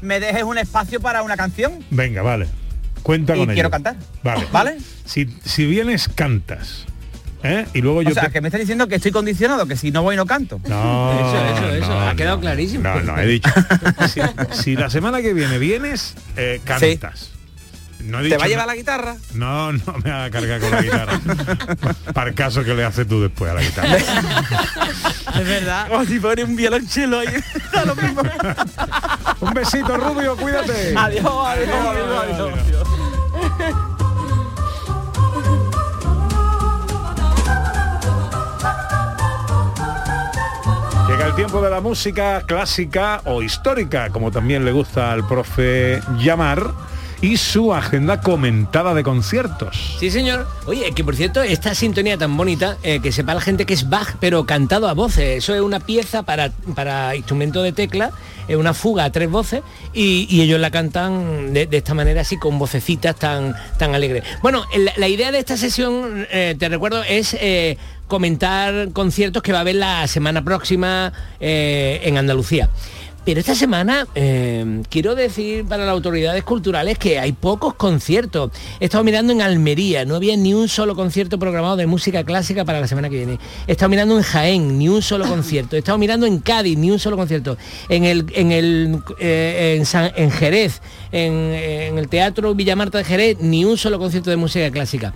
[0.00, 1.84] me dejes un espacio para una canción.
[1.90, 2.48] Venga, vale.
[3.02, 3.54] Cuenta Y con ello.
[3.54, 3.96] quiero cantar.
[4.22, 4.46] Vale.
[4.52, 4.78] ¿Vale?
[5.04, 6.86] Si, si vienes, cantas.
[7.42, 7.66] ¿eh?
[7.74, 9.90] Y luego yo o sea, te- que me estás diciendo que estoy condicionado, que si
[9.90, 10.60] no voy no canto.
[10.68, 11.88] No, Eso, eso, eso.
[11.88, 12.40] no, ha quedado no.
[12.42, 12.84] clarísimo.
[12.84, 13.50] No, no, he dicho.
[14.08, 14.20] Si,
[14.62, 17.30] si la semana que viene vienes, eh, cantas.
[18.04, 19.16] No he ¿Te va a llevar la guitarra?
[19.34, 21.20] No, no me haga cargar con la guitarra.
[22.14, 23.96] Para el caso que le haces tú después a la guitarra.
[25.32, 25.88] Es verdad.
[25.88, 27.28] Como si fuera un violonchelo ahí.
[27.72, 28.22] Da lo mismo.
[29.40, 30.94] Un besito, Rubio, cuídate.
[30.96, 33.82] Adiós, adiós, adiós, adiós.
[41.08, 46.00] Llega el tiempo de la música clásica o histórica, como también le gusta al profe
[46.18, 46.72] llamar,
[47.22, 49.96] y su agenda comentada de conciertos.
[50.00, 50.48] Sí, señor.
[50.66, 53.88] Oye, que por cierto, esta sintonía tan bonita, eh, que sepa la gente que es
[53.88, 55.38] Bach, pero cantado a voces.
[55.38, 58.10] Eso es una pieza para, para instrumento de tecla,
[58.48, 59.62] es una fuga a tres voces,
[59.94, 64.24] y, ellos la cantan de, esta manera, así con vocecitas tan, tan alegres.
[64.42, 64.64] Bueno,
[64.96, 69.60] la, idea de esta sesión, eh, te recuerdo, es eh, comentar conciertos que va a
[69.60, 72.68] haber la semana próxima en Andalucía.
[73.24, 78.50] Pero esta semana eh, quiero decir para las autoridades culturales que hay pocos conciertos.
[78.80, 82.64] He estado mirando en Almería, no había ni un solo concierto programado de música clásica
[82.64, 83.38] para la semana que viene.
[83.68, 85.76] He estado mirando en Jaén, ni un solo concierto.
[85.76, 87.56] He estado mirando en Cádiz, ni un solo concierto.
[87.88, 89.82] En el, en el eh,
[90.16, 90.80] en, Jerez,
[91.12, 95.14] en, el Teatro Villamarta de Jerez, ni un solo concierto de música clásica.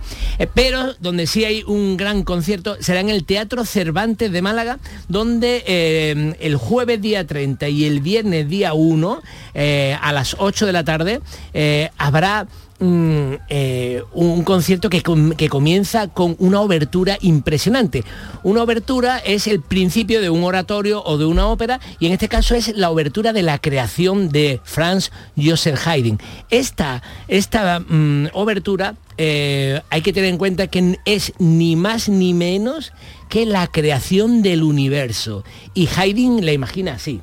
[0.53, 5.63] Pero donde sí hay un gran concierto será en el Teatro Cervantes de Málaga, donde
[5.67, 9.21] eh, el jueves día 30 y el viernes día 1
[9.53, 11.21] eh, a las 8 de la tarde
[11.53, 12.47] eh, habrá
[12.79, 15.01] mm, eh, un concierto que,
[15.37, 18.03] que comienza con una obertura impresionante.
[18.43, 22.29] Una obertura es el principio de un oratorio o de una ópera y en este
[22.29, 26.19] caso es la obertura de la creación de Franz Joseph Haydn.
[26.49, 32.93] Esta, esta mm, obertura hay que tener en cuenta que es ni más ni menos
[33.29, 35.43] que la creación del universo.
[35.73, 37.21] Y Haydn la imagina así.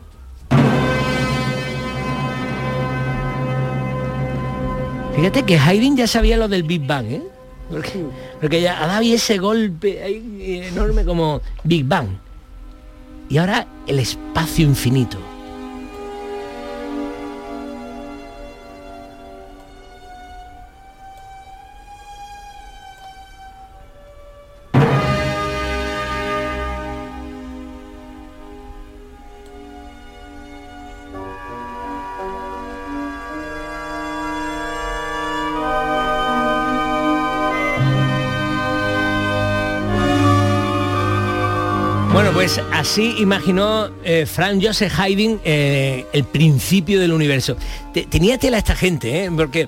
[5.16, 7.22] Fíjate que Haydn ya sabía lo del Big Bang, ¿eh?
[7.70, 8.04] Porque,
[8.40, 12.08] porque ya ha dado ese golpe ahí enorme como Big Bang.
[13.28, 15.18] Y ahora el espacio infinito.
[42.44, 47.56] Pues así imaginó eh, Frank Joseph Haydn eh, el principio del universo.
[47.94, 49.30] Te- tenía tela esta gente, ¿eh?
[49.34, 49.66] porque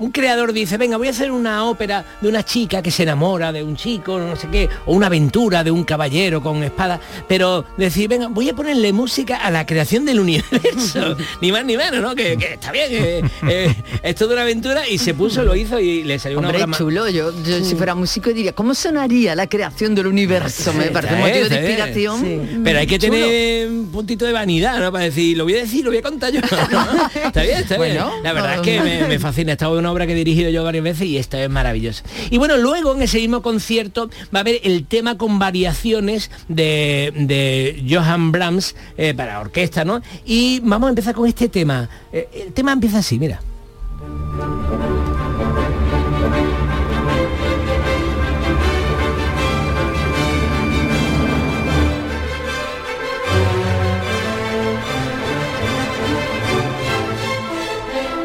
[0.00, 3.52] un creador dice, venga, voy a hacer una ópera de una chica que se enamora
[3.52, 7.64] de un chico, no sé qué, o una aventura de un caballero con espada, pero
[7.76, 12.00] decir, venga, voy a ponerle música a la creación del universo, ni más ni menos,
[12.02, 12.14] ¿no?
[12.14, 15.78] Que, que está bien, eh, eh, es toda una aventura y se puso, lo hizo
[15.78, 18.74] y le salió una Hombre, obra ma- chulo, yo, yo si fuera músico diría, ¿cómo
[18.74, 20.72] sonaría la creación del universo?
[20.72, 22.22] Me parece un motivo de inspiración.
[22.22, 22.60] bien.
[22.64, 23.12] Pero hay que chulo.
[23.12, 24.90] tener un puntito de vanidad, ¿no?
[24.90, 26.40] Para decir, lo voy a decir, lo voy a contar yo.
[27.24, 28.22] está bien, está Bueno, bien.
[28.22, 29.52] La verdad es que me, me fascina.
[29.52, 32.04] Esta es una obra que he dirigido yo varias veces y esta es maravillosa.
[32.30, 37.12] Y bueno, luego en ese mismo concierto va a haber el tema con variaciones de,
[37.14, 40.02] de Johann Brahms eh, para orquesta, ¿no?
[40.24, 41.88] Y vamos a empezar con este tema.
[42.12, 43.40] Eh, el tema empieza así, mira.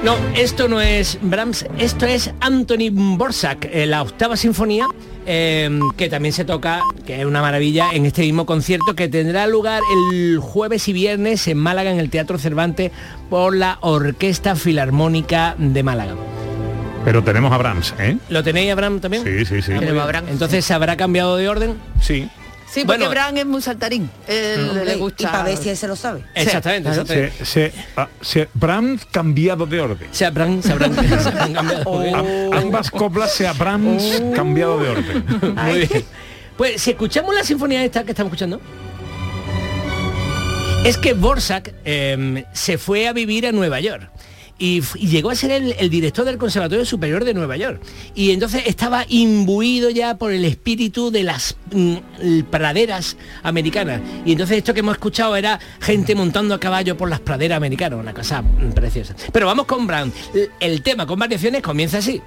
[0.05, 4.85] No, esto no es Brahms, esto es Anthony Borsak, eh, la octava sinfonía,
[5.25, 9.47] eh, que también se toca, que es una maravilla, en este mismo concierto que tendrá
[9.47, 9.81] lugar
[10.13, 12.91] el jueves y viernes en Málaga, en el Teatro Cervantes,
[13.31, 16.13] por la Orquesta Filarmónica de Málaga.
[17.03, 18.15] Pero tenemos a Brahms, ¿eh?
[18.29, 19.23] ¿Lo tenéis, Abraham, también?
[19.23, 19.71] Sí, sí, sí.
[19.73, 20.23] Ah.
[20.29, 21.77] Entonces, ¿se habrá cambiado de orden?
[21.99, 22.29] Sí.
[22.75, 23.09] Sí, porque Bueno.
[23.11, 24.09] Bran es muy saltarín.
[24.27, 25.23] Él Hombre, le gusta.
[25.23, 26.23] Y para ver si él se lo sabe.
[26.35, 27.45] Exactamente, Sí, exactamente.
[27.45, 27.71] Se,
[28.21, 28.49] se,
[29.11, 30.09] cambiado de orden.
[30.11, 32.01] Se habrán, se habrán, se habrán cambiado.
[32.17, 35.25] Am- ambas coplas se Brahms cambiado de orden.
[35.55, 36.05] Muy bien.
[36.57, 38.59] Pues si escuchamos la sinfonía esta que estamos escuchando,
[40.83, 44.09] es que Borsak eh, se fue a vivir a Nueva York.
[44.57, 47.81] Y, llegó a ser el, director del Conservatorio Superior de Nueva York.
[48.13, 54.01] Y entonces estaba imbuido ya por el espíritu de las mm, praderas americanas.
[54.25, 57.99] Y entonces esto que hemos escuchado era gente montando a caballo por las praderas americanas,
[57.99, 59.15] una cosa mm, preciosa.
[59.31, 60.11] Pero vamos con Brown.
[60.59, 62.21] El tema con variaciones comienza así.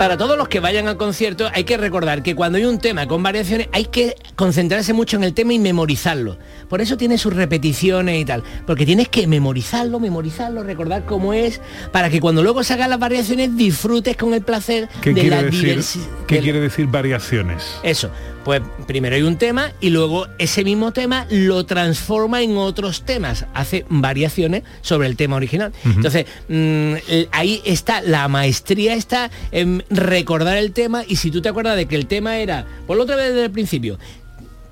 [0.00, 3.06] Para todos los que vayan al concierto hay que recordar que cuando hay un tema
[3.06, 6.38] con variaciones hay que concentrarse mucho en el tema y memorizarlo.
[6.70, 8.42] Por eso tiene sus repeticiones y tal.
[8.66, 11.60] Porque tienes que memorizarlo, memorizarlo, recordar cómo es,
[11.92, 15.36] para que cuando luego se hagan las variaciones disfrutes con el placer ¿Qué, de quiere
[15.36, 16.06] la decir, diversidad.
[16.26, 17.62] ¿qué quiere decir variaciones?
[17.82, 18.10] Eso,
[18.44, 23.44] pues primero hay un tema y luego ese mismo tema lo transforma en otros temas,
[23.54, 25.72] hace variaciones sobre el tema original.
[25.84, 31.42] Entonces, mm, el- ahí está, la maestría está en recordar el tema y si tú
[31.42, 33.98] te acuerdas de que el tema era, por otra vez desde el principio,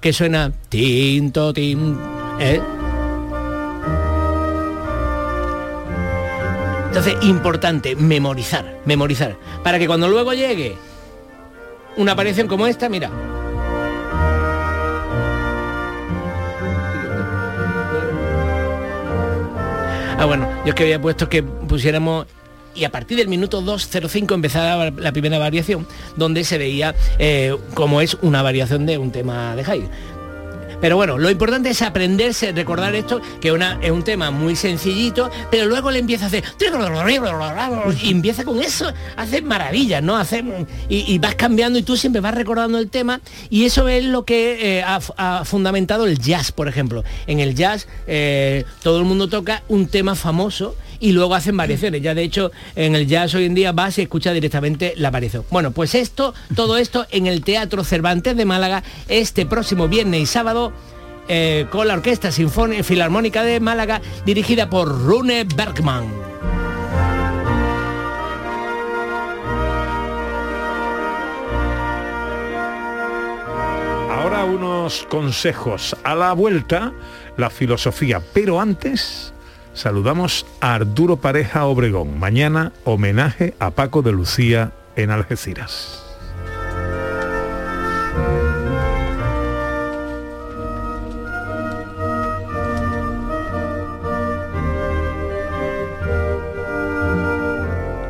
[0.00, 1.98] que suena tinto, tin,
[2.40, 2.60] ¿eh?
[6.88, 10.74] Entonces, importante, memorizar, memorizar, para que cuando luego llegue
[11.96, 13.10] una aparición como esta, mira,
[20.18, 22.26] Ah, bueno, yo es que había puesto que pusiéramos
[22.74, 28.00] y a partir del minuto 2.05 empezaba la primera variación, donde se veía eh, cómo
[28.00, 29.88] es una variación de un tema de Haydn.
[30.80, 35.30] Pero bueno, lo importante es aprenderse, recordar esto, que una, es un tema muy sencillito,
[35.50, 36.44] pero luego le empieza a hacer...
[38.02, 40.16] Y empieza con eso, hace maravillas, ¿no?
[40.16, 40.44] Hace,
[40.88, 44.78] y, vas cambiando y tú siempre vas recordando el tema y eso es lo que
[44.78, 47.04] eh, ha, ha fundamentado el jazz, por ejemplo.
[47.26, 52.02] En el jazz eh, todo el mundo toca un tema famoso y luego hacen variaciones.
[52.02, 55.44] Ya de hecho en el jazz hoy en día vas y escuchas directamente la variación.
[55.50, 60.26] Bueno, pues esto, todo esto en el Teatro Cervantes de Málaga este próximo viernes y
[60.26, 60.72] sábado
[61.28, 66.06] eh, con la Orquesta Sinfónica Filarmónica de Málaga dirigida por Rune Bergman.
[74.10, 76.92] Ahora unos consejos a la vuelta,
[77.36, 79.32] la filosofía, pero antes
[79.78, 82.18] saludamos a Arturo Pareja Obregón.
[82.18, 86.04] Mañana homenaje a Paco de Lucía en Algeciras.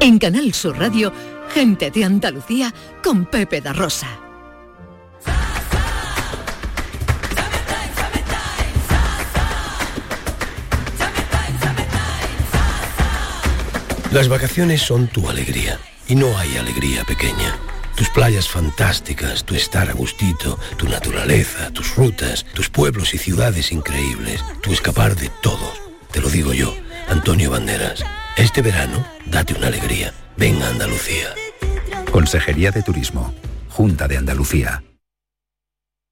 [0.00, 1.12] En Canal Sur Radio,
[1.50, 4.27] gente de Andalucía con Pepe da Rosa.
[14.12, 17.58] Las vacaciones son tu alegría y no hay alegría pequeña.
[17.94, 23.70] Tus playas fantásticas, tu estar a gustito, tu naturaleza, tus rutas, tus pueblos y ciudades
[23.70, 25.74] increíbles, tu escapar de todo.
[26.10, 26.74] Te lo digo yo,
[27.08, 28.02] Antonio Banderas.
[28.38, 30.14] Este verano, date una alegría.
[30.38, 31.34] Ven a Andalucía.
[32.10, 33.34] Consejería de Turismo.
[33.68, 34.82] Junta de Andalucía.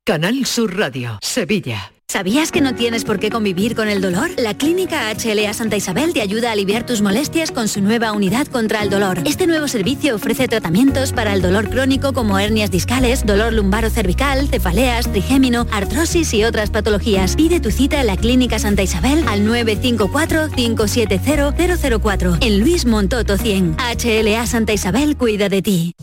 [0.05, 1.93] Canal Sur Radio, Sevilla.
[2.17, 4.31] ¿Sabías que no tienes por qué convivir con el dolor?
[4.39, 8.47] La Clínica HLA Santa Isabel te ayuda a aliviar tus molestias con su nueva unidad
[8.47, 9.19] contra el dolor.
[9.27, 14.49] Este nuevo servicio ofrece tratamientos para el dolor crónico como hernias discales, dolor lumbaro cervical,
[14.49, 17.37] cefaleas, trigémino, artrosis y otras patologías.
[17.37, 23.77] Pide tu cita en la Clínica Santa Isabel al 954-570-004 en Luis Montoto 100.
[23.77, 25.95] HLA Santa Isabel cuida de ti.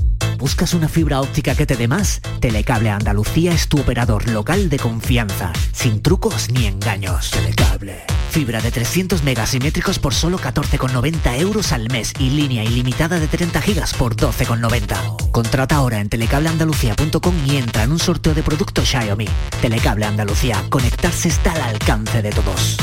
[0.44, 2.20] ¿Buscas una fibra óptica que te dé más?
[2.42, 7.32] Telecable Andalucía es tu operador local de confianza, sin trucos ni engaños.
[7.32, 8.04] Telecable.
[8.30, 13.62] Fibra de 300 megasimétricos por solo 14,90 euros al mes y línea ilimitada de 30
[13.62, 15.32] gigas por 12,90.
[15.32, 19.30] Contrata ahora en telecableandalucía.com y entra en un sorteo de productos Xiaomi.
[19.62, 20.62] Telecable Andalucía.
[20.68, 22.76] Conectarse está al alcance de todos.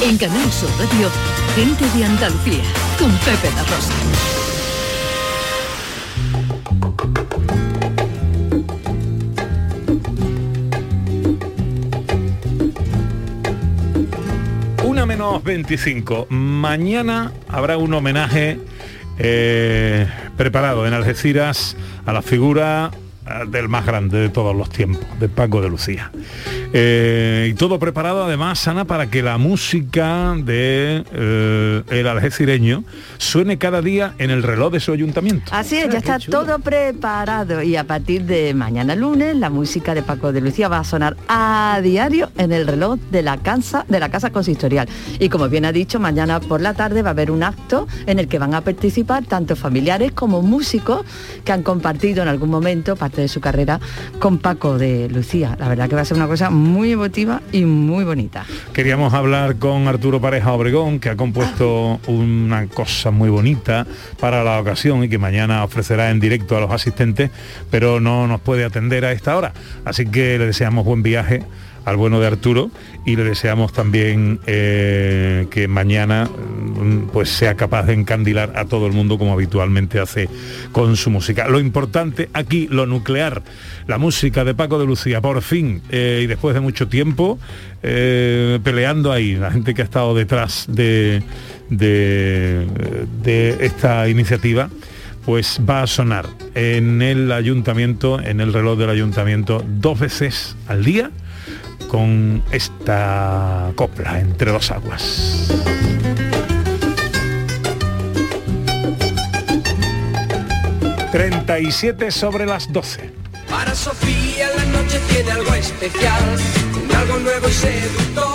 [0.00, 1.10] En Canal Sur Radio,
[1.54, 2.64] gente de Andalucía,
[2.98, 3.92] con Pepe La Rosa.
[14.82, 16.26] Una menos 25.
[16.28, 18.58] Mañana habrá un homenaje
[19.18, 22.90] eh, preparado en Algeciras a la figura
[23.48, 26.10] del más grande de todos los tiempos, de Paco de Lucía.
[26.72, 32.84] Eh, y todo preparado además, Ana, para que la música de eh, el algecireño
[33.16, 35.52] suene cada día en el reloj de su ayuntamiento.
[35.54, 40.02] Así es, ya está todo preparado y a partir de mañana lunes la música de
[40.02, 44.00] Paco de Lucía va a sonar a diario en el reloj de la casa de
[44.00, 44.88] la casa consistorial.
[45.18, 48.18] Y como bien ha dicho, mañana por la tarde va a haber un acto en
[48.18, 51.06] el que van a participar tanto familiares como músicos
[51.44, 53.80] que han compartido en algún momento de su carrera
[54.18, 55.56] con Paco de Lucía.
[55.58, 58.44] La verdad que va a ser una cosa muy emotiva y muy bonita.
[58.72, 63.86] Queríamos hablar con Arturo Pareja Obregón, que ha compuesto una cosa muy bonita
[64.20, 67.30] para la ocasión y que mañana ofrecerá en directo a los asistentes,
[67.70, 69.52] pero no nos puede atender a esta hora.
[69.84, 71.42] Así que le deseamos buen viaje
[71.84, 72.70] al bueno de Arturo
[73.04, 78.86] y le deseamos también eh, que mañana mm, pues sea capaz de encandilar a todo
[78.86, 80.28] el mundo como habitualmente hace
[80.72, 81.48] con su música.
[81.48, 83.42] Lo importante aquí, lo nuclear,
[83.86, 87.38] la música de Paco de Lucía, por fin, eh, y después de mucho tiempo,
[87.82, 91.22] eh, peleando ahí, la gente que ha estado detrás de,
[91.68, 92.66] de,
[93.22, 94.70] de esta iniciativa
[95.24, 100.84] pues va a sonar en el ayuntamiento, en el reloj del ayuntamiento, dos veces al
[100.84, 101.10] día
[101.94, 105.48] con esta copla entre dos aguas.
[111.12, 113.12] ...37 sobre las 12.
[113.48, 116.24] Para Sofía la noche tiene algo especial,
[116.98, 118.34] algo nuevo y seductor.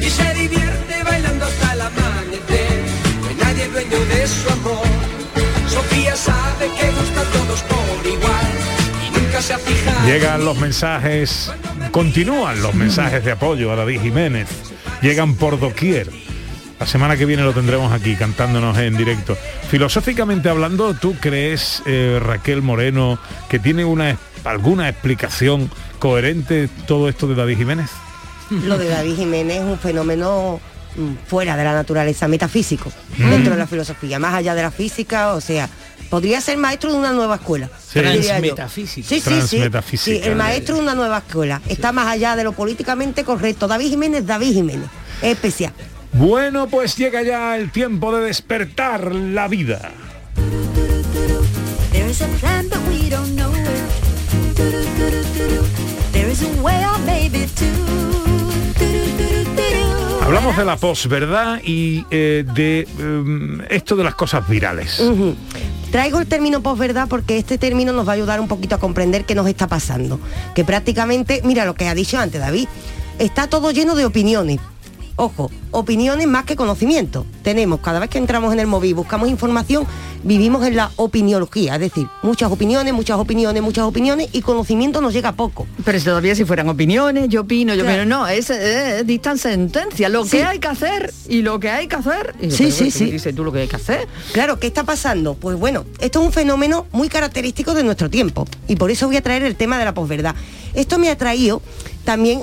[0.00, 2.80] Y se divierte bailando hasta el amanecer,
[3.20, 4.86] no hay nadie dueño de su amor.
[5.68, 8.52] Sofía sabe que gusta a todos por igual
[9.06, 10.06] y nunca se ha fijado.
[10.06, 11.52] Llegan los mensajes,
[11.92, 14.48] continúan los mensajes de apoyo a David Jiménez.
[15.02, 16.10] Llegan por doquier.
[16.80, 19.36] La semana que viene lo tendremos aquí cantándonos en directo.
[19.68, 27.28] Filosóficamente hablando, ¿tú crees, eh, Raquel Moreno, que tiene una, alguna explicación coherente todo esto
[27.28, 27.90] de David Jiménez?
[28.50, 30.60] Lo de David Jiménez es un fenómeno
[31.26, 35.40] fuera de la naturaleza, metafísico, dentro de la filosofía, más allá de la física, o
[35.40, 35.68] sea,
[36.10, 37.70] podría ser maestro de una nueva escuela.
[37.78, 38.00] Sí.
[39.02, 39.62] Sí, sí, sí.
[39.96, 41.60] Sí, el maestro de una nueva escuela.
[41.68, 43.66] Está más allá de lo políticamente correcto.
[43.66, 44.88] David Jiménez, David Jiménez.
[45.22, 45.72] Es especial.
[46.12, 49.90] Bueno, pues llega ya el tiempo de despertar la vida.
[60.32, 64.98] Hablamos de la posverdad y eh, de eh, esto de las cosas virales.
[65.90, 69.26] Traigo el término posverdad porque este término nos va a ayudar un poquito a comprender
[69.26, 70.18] qué nos está pasando.
[70.54, 72.66] Que prácticamente, mira lo que ha dicho antes David,
[73.18, 74.58] está todo lleno de opiniones.
[75.16, 77.26] Ojo, opiniones más que conocimiento.
[77.42, 79.86] Tenemos, cada vez que entramos en el móvil y buscamos información,
[80.24, 85.12] vivimos en la opiniología, es decir, muchas opiniones, muchas opiniones, muchas opiniones y conocimiento nos
[85.12, 85.66] llega poco.
[85.84, 87.98] Pero si todavía si fueran opiniones, yo opino, yo Claro.
[87.98, 88.50] pero no, es
[89.06, 90.38] dictan sentencia, lo Sí.
[90.38, 92.34] que hay que hacer y lo que hay que hacer.
[92.40, 93.04] Y Sí, sí, ¿qué sí.
[93.04, 94.08] me dices tú lo que hay que hacer?
[94.32, 95.34] Claro, ¿qué está pasando?
[95.34, 99.16] Pues bueno, esto es un fenómeno muy característico de nuestro tiempo y por eso voy
[99.16, 100.34] a traer el tema de la posverdad.
[100.74, 101.60] Esto me ha traído
[102.04, 102.42] también,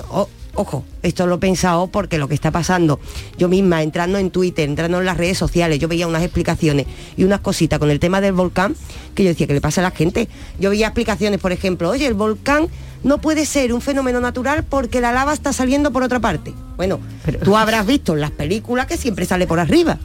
[0.60, 3.00] ojo, esto lo he pensado porque lo que está pasando,
[3.38, 6.86] yo misma entrando en Twitter, entrando en las redes sociales, yo veía unas explicaciones
[7.16, 8.76] y unas cositas con el tema del volcán
[9.16, 10.28] que yo decía, ¿qué le pasa a la gente?
[10.60, 12.68] Yo veía explicaciones, por ejemplo, oye, el volcán
[13.04, 16.54] no puede ser un fenómeno natural porque la lava está saliendo por otra parte.
[16.76, 17.00] Bueno,
[17.44, 19.98] tú habrás visto en las películas que siempre sale por arriba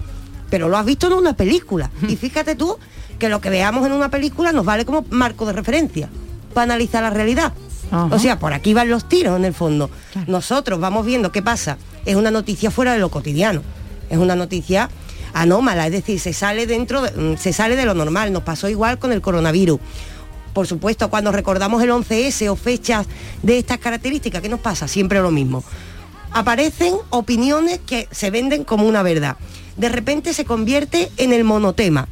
[0.50, 1.90] pero lo has visto en una película.
[2.08, 2.78] Y fíjate tú
[3.18, 6.08] que lo que veamos en una película nos vale como marco de referencia
[6.52, 7.52] para analizar la realidad.
[7.92, 9.90] O sea, por aquí van los tiros en el fondo.
[10.26, 11.78] Nosotros vamos viendo qué pasa.
[12.04, 13.62] Es una noticia fuera de lo cotidiano.
[14.10, 14.90] Es una noticia
[15.32, 18.32] anómala, es decir, se sale dentro, de- mm, se sale de lo normal.
[18.32, 19.78] Nos pasó igual con el coronavirus.
[20.52, 23.06] Por supuesto, cuando recordamos el 11S o fechas
[23.42, 24.86] de estas características, ¿qué nos pasa?
[24.88, 25.64] Siempre lo mismo
[26.36, 29.36] aparecen opiniones que se venden como una verdad.
[29.76, 32.08] De repente se convierte en el monotema.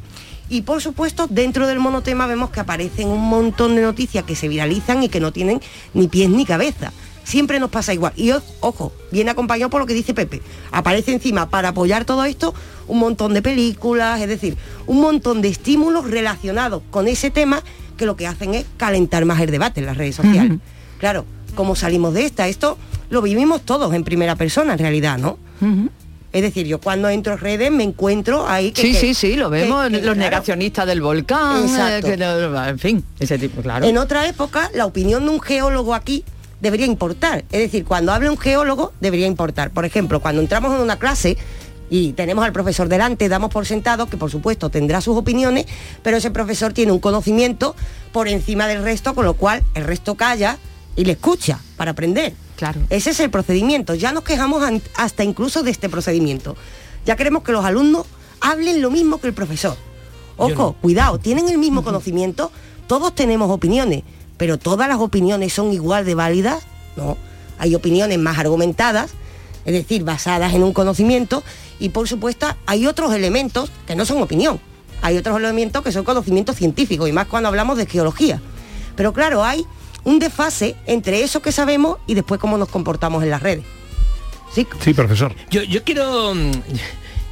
[0.53, 4.47] Y por supuesto, dentro del monotema vemos que aparecen un montón de noticias que se
[4.47, 5.59] viralizan y que no tienen
[5.95, 6.93] ni pies ni cabeza.
[7.23, 8.13] Siempre nos pasa igual.
[8.15, 8.29] Y
[8.59, 10.43] ojo, viene acompañado por lo que dice Pepe.
[10.71, 12.53] Aparece encima para apoyar todo esto
[12.87, 17.63] un montón de películas, es decir, un montón de estímulos relacionados con ese tema
[17.97, 20.59] que lo que hacen es calentar más el debate en las redes sociales.
[20.99, 21.25] Claro,
[21.55, 22.47] ¿cómo salimos de esta?
[22.47, 22.77] Esto
[23.09, 25.39] lo vivimos todos en primera persona en realidad, ¿no?
[26.33, 28.81] Es decir, yo cuando entro en redes me encuentro ahí que...
[28.81, 32.07] Sí, que- sí, sí, lo vemos, que, los claro, negacionistas del volcán, Exacto.
[32.07, 33.85] eh, en fin, ese tipo, claro.
[33.85, 36.25] En otra época, la opinión de un geólogo aquí
[36.59, 37.45] debería importar.
[37.51, 39.69] Es decir, cuando hable un geólogo, debería importar.
[39.69, 41.37] Por ejemplo, cuando entramos en una clase
[41.89, 45.67] y tenemos al profesor delante, damos por sentado que por supuesto tendrá sus opiniones,
[46.01, 47.75] pero ese profesor tiene un conocimiento
[48.11, 50.57] por encima del resto, con lo cual el resto calla
[50.95, 52.33] y le escucha para aprender.
[52.55, 52.81] Claro.
[52.89, 53.95] Ese es el procedimiento.
[53.95, 54.63] Ya nos quejamos
[54.95, 56.55] hasta incluso de este procedimiento.
[57.05, 58.05] Ya queremos que los alumnos
[58.39, 59.75] hablen lo mismo que el profesor.
[60.37, 62.51] Ojo, cuidado, tienen el mismo conocimiento,
[62.87, 64.03] todos tenemos opiniones,
[64.37, 66.63] pero todas las opiniones son igual de válidas,
[66.95, 67.17] ¿no?
[67.59, 69.11] Hay opiniones más argumentadas,
[69.63, 71.43] es decir, basadas en un conocimiento,
[71.79, 74.59] y por supuesto hay otros elementos que no son opinión,
[75.01, 78.41] hay otros elementos que son conocimientos científicos, y más cuando hablamos de geología.
[78.95, 79.65] Pero claro, hay
[80.05, 83.63] un desfase entre eso que sabemos y después cómo nos comportamos en las redes.
[84.53, 84.67] ¿Sí?
[84.81, 85.33] Sí, profesor.
[85.49, 86.33] Yo, yo quiero.
[86.35, 86.51] mm,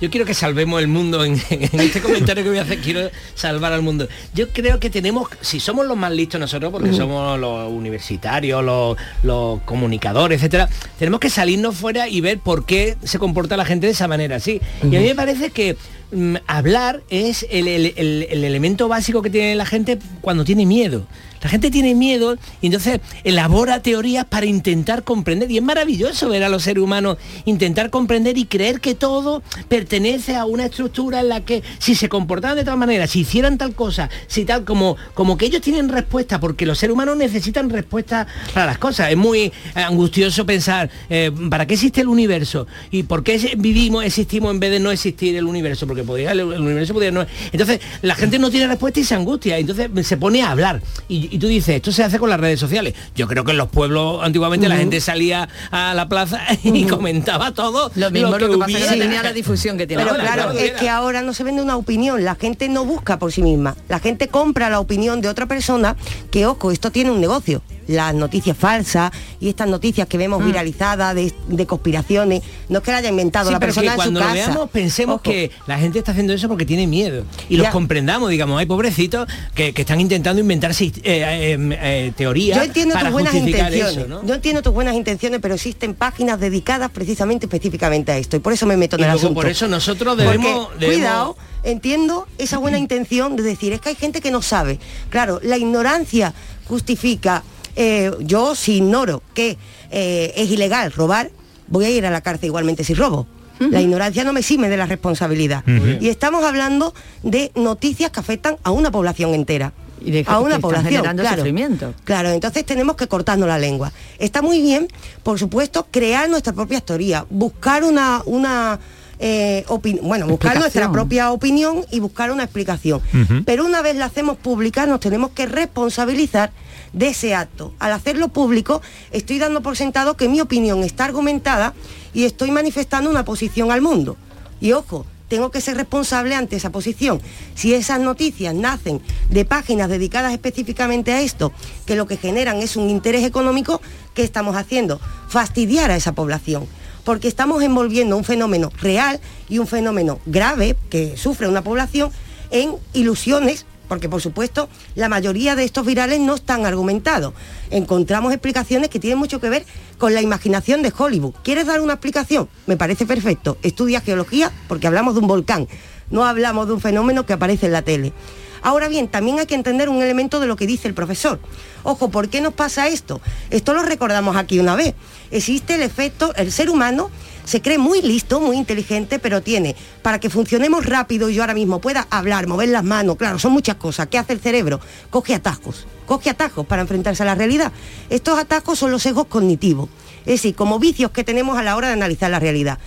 [0.01, 2.79] Yo quiero que salvemos el mundo en, en este comentario que voy a hacer.
[2.81, 4.07] Quiero salvar al mundo.
[4.33, 8.97] Yo creo que tenemos, si somos los más listos nosotros, porque somos los universitarios, los,
[9.21, 10.67] los comunicadores, etcétera,
[10.97, 14.39] tenemos que salirnos fuera y ver por qué se comporta la gente de esa manera.
[14.39, 14.59] Sí.
[14.81, 15.77] Y a mí me parece que
[16.11, 20.65] mm, hablar es el, el- el- el elemento básico que tiene la gente cuando tiene
[20.65, 21.05] miedo.
[21.41, 25.49] La gente tiene miedo y entonces elabora teorías para intentar comprender.
[25.49, 30.35] Y es maravilloso ver a los seres humanos intentar comprender y creer que todo pertenece
[30.35, 33.73] a una estructura en la que si se comportaran de tal manera, si hicieran tal
[33.73, 38.27] cosa, si tal, como, como que ellos tienen respuesta, porque los seres humanos necesitan respuesta
[38.53, 39.11] para las cosas.
[39.11, 42.67] Es muy angustioso pensar, eh, ¿para qué existe el universo?
[42.91, 45.87] ¿Y por qué vivimos, existimos en vez de no existir el universo?
[45.87, 47.25] Porque podría, el, el universo podría no...
[47.51, 49.57] Entonces, la gente no tiene respuesta y se angustia.
[49.57, 50.81] Entonces se pone a hablar.
[51.07, 52.93] Y, y tú dices, esto se hace con las redes sociales.
[53.15, 57.53] Yo creo que en los pueblos antiguamente la gente salía a la plaza y comentaba
[57.53, 57.91] todo.
[57.95, 60.33] Lo mismo lo que pasa que no tenía la difusión que tiene Pero ahora.
[60.33, 63.41] claro, es que ahora no se vende una opinión, la gente no busca por sí
[63.41, 65.95] misma, la gente compra la opinión de otra persona,
[66.29, 67.61] que ojo, esto tiene un negocio.
[67.91, 70.45] Las noticias falsas y estas noticias que vemos Mm.
[70.45, 73.87] viralizadas de, de conspiraciones, no es que la haya inventado Sí, la pero persona que
[73.87, 74.35] en su cuando lo casa.
[74.35, 75.23] veamos pensemos Ojo.
[75.23, 77.71] que la gente está haciendo eso porque tiene miedo y los Ya.
[77.71, 82.93] comprendamos digamos hay pobrecitos que, que están intentando inventarse eh, eh, eh, teorías Yo entiendo
[82.93, 83.97] para tus buenas intenciones.
[83.97, 84.25] eso ¿no?
[84.25, 88.53] Yo entiendo tus buenas intenciones, pero existen páginas dedicadas precisamente específicamente a esto y por
[88.53, 89.41] eso me meto en Y el luego asunto.
[89.41, 93.89] por eso nosotros Porque, debemos- debemos- cuidado, entiendo esa buena intención de decir, es que
[93.89, 94.79] hay gente que no sabe.
[95.09, 96.33] Claro, la ignorancia
[96.67, 97.43] justifica,
[97.75, 99.57] eh, yo si ignoro que
[99.91, 101.29] eh, es ilegal robar,
[101.67, 103.27] voy a ir a la cárcel igualmente si robo.
[103.59, 105.63] La ignorancia no me exime de la responsabilidad.
[105.99, 109.71] Y estamos hablando de noticias que afectan a una población entera.
[110.03, 111.03] Y de- a una población.
[111.15, 111.35] claro.
[111.37, 111.93] sufrimiento.
[112.03, 113.91] Claro, entonces tenemos que cortarnos la lengua.
[114.17, 114.87] Está muy bien,
[115.21, 118.79] por supuesto, crear nuestra propia teoría, buscar una, una
[119.19, 119.63] eh,
[120.01, 122.99] bueno, buscar nuestra propia opinión y buscar una explicación.
[123.45, 126.49] Pero una vez la hacemos pública, nos tenemos que responsabilizar
[126.93, 127.73] de ese acto.
[127.79, 128.81] Al hacerlo público,
[129.11, 131.73] estoy dando por sentado que mi opinión está argumentada
[132.13, 134.17] y estoy manifestando una posición al mundo.
[134.59, 137.21] Y ojo, tengo que ser responsable ante esa posición.
[137.55, 141.53] Si esas noticias nacen de páginas dedicadas específicamente a esto,
[141.85, 143.81] que lo que generan es un interés económico,
[144.13, 144.99] ¿qué estamos haciendo?
[145.29, 146.67] Fastidiar a esa población.
[147.05, 152.11] Porque estamos envolviendo un fenómeno real y un fenómeno grave que sufre una población
[152.51, 157.33] en ilusiones porque por supuesto la mayoría de estos virales no están argumentados.
[157.71, 159.65] Encontramos explicaciones que tienen mucho que ver
[159.97, 161.33] con la imaginación de Hollywood.
[161.43, 162.47] ¿Quieres dar una explicación?
[162.67, 163.57] Me parece perfecto.
[163.63, 165.67] Estudia geología porque hablamos de un volcán,
[166.09, 168.13] no hablamos de un fenómeno que aparece en la tele.
[168.61, 171.39] Ahora bien, también hay que entender un elemento de lo que dice el profesor.
[171.83, 173.21] Ojo, ¿por qué nos pasa esto?
[173.49, 174.93] Esto lo recordamos aquí una vez.
[175.31, 177.09] Existe el efecto, el ser humano
[177.43, 181.53] se cree muy listo, muy inteligente, pero tiene, para que funcionemos rápido y yo ahora
[181.53, 184.07] mismo pueda hablar, mover las manos, claro, son muchas cosas.
[184.07, 184.79] ¿Qué hace el cerebro?
[185.09, 187.71] Coge atajos, coge atajos para enfrentarse a la realidad.
[188.09, 189.89] Estos atajos son los sesgos cognitivos,
[190.19, 192.77] es decir, como vicios que tenemos a la hora de analizar la realidad.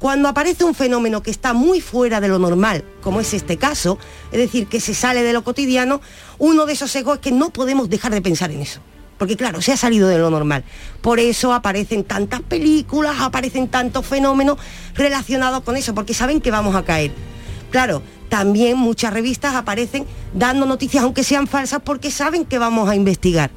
[0.00, 3.98] Cuando aparece un fenómeno que está muy fuera de lo normal, como es este caso,
[4.32, 6.00] es decir, que se sale de lo cotidiano,
[6.38, 8.80] uno de esos sesgos es que no podemos dejar de pensar en eso.
[9.18, 10.64] Porque claro, se ha salido de lo normal.
[11.02, 14.56] Por eso aparecen tantas películas, aparecen tantos fenómenos
[14.94, 17.12] relacionados con eso, porque saben que vamos a caer.
[17.70, 22.96] Claro, también muchas revistas aparecen dando noticias, aunque sean falsas, porque saben que vamos a
[22.96, 23.50] investigar.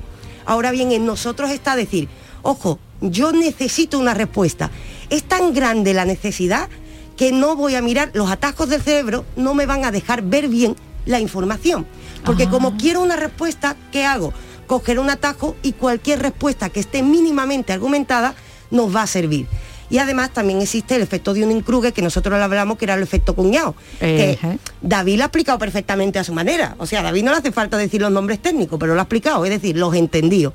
[0.46, 2.10] Ahora bien, en nosotros está decir,
[2.42, 4.72] ojo, yo necesito una respuesta.
[5.10, 6.70] Es tan grande la necesidad
[7.18, 10.48] que no voy a mirar, los atajos del cerebro no me van a dejar ver
[10.48, 10.76] bien
[11.06, 11.86] la información.
[12.26, 14.34] Porque como quiero una respuesta, ¿qué hago?
[14.68, 18.34] Coger un atajo y cualquier respuesta que esté mínimamente argumentada
[18.72, 19.48] nos va a servir.
[19.90, 22.96] Y además también existe el efecto de un Kruger que nosotros lo hablamos que era
[22.96, 23.76] el efecto cuñado.
[24.00, 24.40] Que.
[24.82, 26.76] David lo ha explicado perfectamente a su manera.
[26.80, 29.04] O sea, a David no le hace falta decir los nombres técnicos, pero lo ha
[29.04, 30.54] explicado, es decir, los entendidos.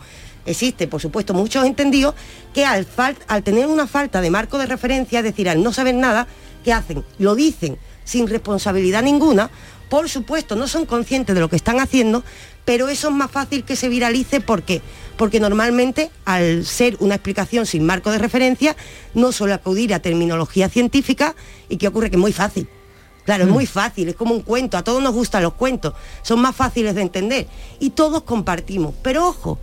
[0.49, 2.15] Existe, por supuesto, muchos entendidos
[2.55, 2.87] que al,
[3.27, 6.27] al tener una falta de marco de referencia, es decir, al no saber nada,
[6.65, 7.05] ¿qué hacen?
[7.19, 9.51] Lo dicen sin responsabilidad ninguna,
[9.91, 12.25] por supuesto, no son conscientes de lo que están haciendo,
[12.65, 14.81] pero eso es más fácil que se viralice, ¿por qué?
[15.19, 18.75] Porque normalmente, al ser una explicación sin marco de referencia,
[19.13, 21.35] no suele acudir a terminología científica,
[21.69, 22.09] y ¿qué ocurre?
[22.09, 22.69] Que es muy fácil.
[23.27, 25.93] Claro, es muy fácil, es como un cuento, a todos nos gustan los cuentos,
[26.23, 27.47] son más fáciles de entender
[27.79, 28.95] y todos compartimos.
[29.03, 29.59] Pero ojo,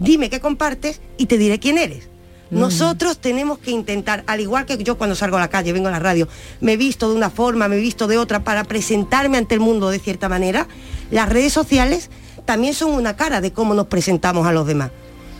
[0.00, 2.08] dime qué compartes y te diré quién eres.
[2.50, 5.92] Nosotros tenemos que intentar, al igual que yo cuando salgo a la calle, vengo a
[5.92, 6.26] la radio,
[6.60, 9.60] me he visto de una forma, me he visto de otra para presentarme ante el
[9.60, 10.66] mundo de cierta manera,
[11.12, 12.10] las redes sociales
[12.46, 14.90] también son una cara de cómo nos presentamos a los demás.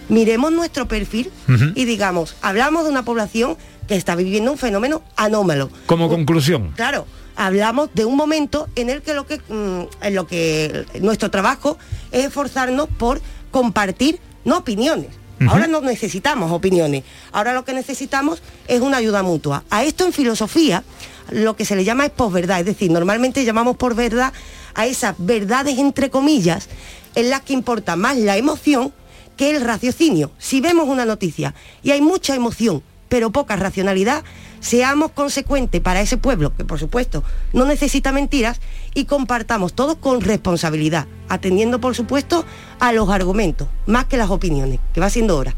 [0.09, 1.31] Miremos nuestro perfil
[1.75, 3.57] y digamos, hablamos de una población
[3.89, 5.71] que está viviendo un fenómeno anómalo.
[5.87, 6.73] Como conclusión.
[6.77, 11.31] Claro, hablamos de un momento en el que lo que mm, en lo que nuestro
[11.31, 11.77] trabajo
[12.13, 15.09] es esforzarnos por compartir no opiniones.
[15.49, 17.03] Ahora no necesitamos opiniones.
[17.33, 19.65] Ahora lo que necesitamos es una ayuda mutua.
[19.71, 20.85] A esto en filosofía
[21.31, 24.33] lo que se le llama es posverdad, es decir, normalmente llamamos por verdad
[24.75, 26.69] a esas verdades entre comillas
[27.15, 28.93] en las que importa más la emoción
[29.37, 30.31] que el raciocinio.
[30.39, 34.23] Si vemos una noticia y hay mucha emoción, pero poca racionalidad,
[34.61, 38.61] seamos consecuentes para ese pueblo, que por supuesto no necesita mentiras,
[38.95, 42.45] y compartamos todos con responsabilidad, atendiendo por supuesto
[42.79, 45.55] a los argumentos, más que las opiniones, que va siendo hora.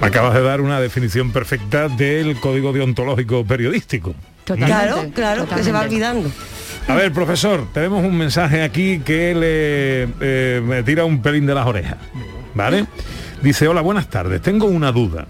[0.00, 4.14] Acabas de dar una definición perfecta del código deontológico periodístico.
[4.44, 6.30] Claro, claro, que se va olvidando.
[6.86, 11.54] A ver, profesor, tenemos un mensaje aquí que le eh, me tira un pelín de
[11.54, 11.96] las orejas.
[12.54, 12.86] ¿Vale?
[13.42, 14.42] Dice, hola, buenas tardes.
[14.42, 15.26] Tengo una duda.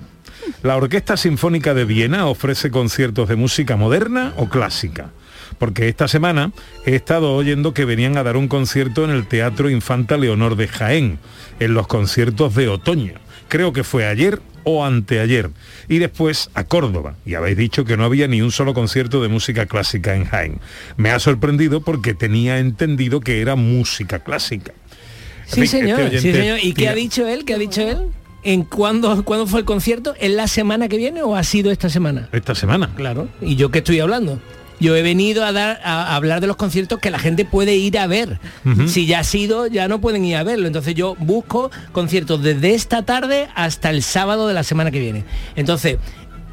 [0.63, 5.11] ¿La Orquesta Sinfónica de Viena ofrece conciertos de música moderna o clásica?
[5.59, 6.53] Porque esta semana
[6.85, 10.69] he estado oyendo que venían a dar un concierto en el Teatro Infanta Leonor de
[10.69, 11.19] Jaén,
[11.61, 13.15] en los conciertos de otoño.
[13.49, 15.51] Creo que fue ayer o anteayer.
[15.89, 17.17] Y después a Córdoba.
[17.25, 20.61] Y habéis dicho que no había ni un solo concierto de música clásica en Jaén.
[20.97, 24.73] Me ha sorprendido porque tenía entendido que era música clásica.
[25.47, 26.59] Sí, fin, señor, este sí, señor.
[26.63, 27.45] ¿Y qué ha dicho él?
[27.45, 28.09] ¿Qué ha dicho él?
[28.45, 30.15] ¿En cuándo, cuándo fue el concierto?
[30.21, 32.29] ¿En la semana que viene o ha sido esta semana?
[32.31, 32.91] Esta semana.
[32.95, 33.29] Claro.
[33.41, 34.39] ¿Y yo qué estoy hablando?
[34.81, 37.99] Yo he venido a dar a, hablar de los conciertos que la gente puede ir
[37.99, 38.39] a ver.
[38.87, 40.67] Si ya ha sido, ya no pueden ir a verlo.
[40.67, 45.25] Entonces yo busco conciertos desde esta tarde hasta el sábado de la semana que viene.
[45.57, 45.99] Entonces,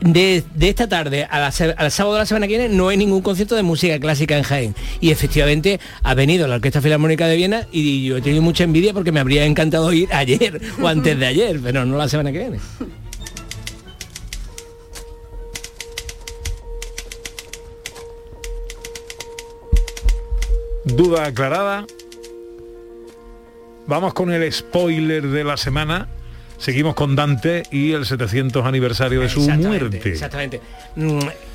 [0.02, 3.64] de, esta tarde al sábado de la semana que viene no hay ningún concierto de
[3.64, 4.76] música clásica en Jaén.
[4.99, 8.93] Y efectivamente ha venido la Orquesta Filarmónica de Viena y yo he tenido mucha envidia
[8.93, 12.39] porque me habría encantado ir ayer o antes de ayer, pero no la semana que
[12.39, 12.60] viene.
[20.84, 21.86] Duda aclarada.
[23.88, 26.10] Vamos con el spoiler de la semana.
[26.62, 29.99] Seguimos con Dante y el 700 aniversario de su muerte.
[30.05, 30.62] Exactamente.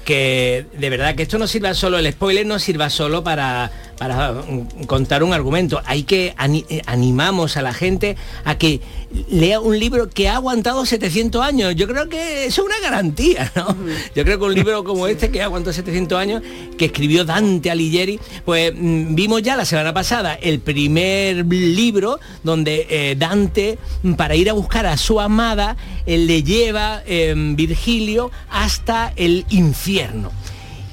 [0.07, 4.30] Que de verdad que esto no sirva solo, el spoiler no sirva solo para, para
[4.34, 5.82] mm, contar un argumento.
[5.84, 8.80] Hay que ani- eh, animamos a la gente a que
[9.28, 11.74] lea un libro que ha aguantado 700 años.
[11.74, 13.76] Yo creo que eso es una garantía, ¿no?
[14.14, 16.40] Yo creo que un libro como este que ha aguantado 700 años,
[16.78, 22.86] que escribió Dante Alighieri, pues mm, vimos ya la semana pasada el primer libro donde
[22.88, 25.76] eh, Dante, mm, para ir a buscar a su amada,
[26.07, 29.95] eh, le lleva eh, Virgilio hasta el infierno.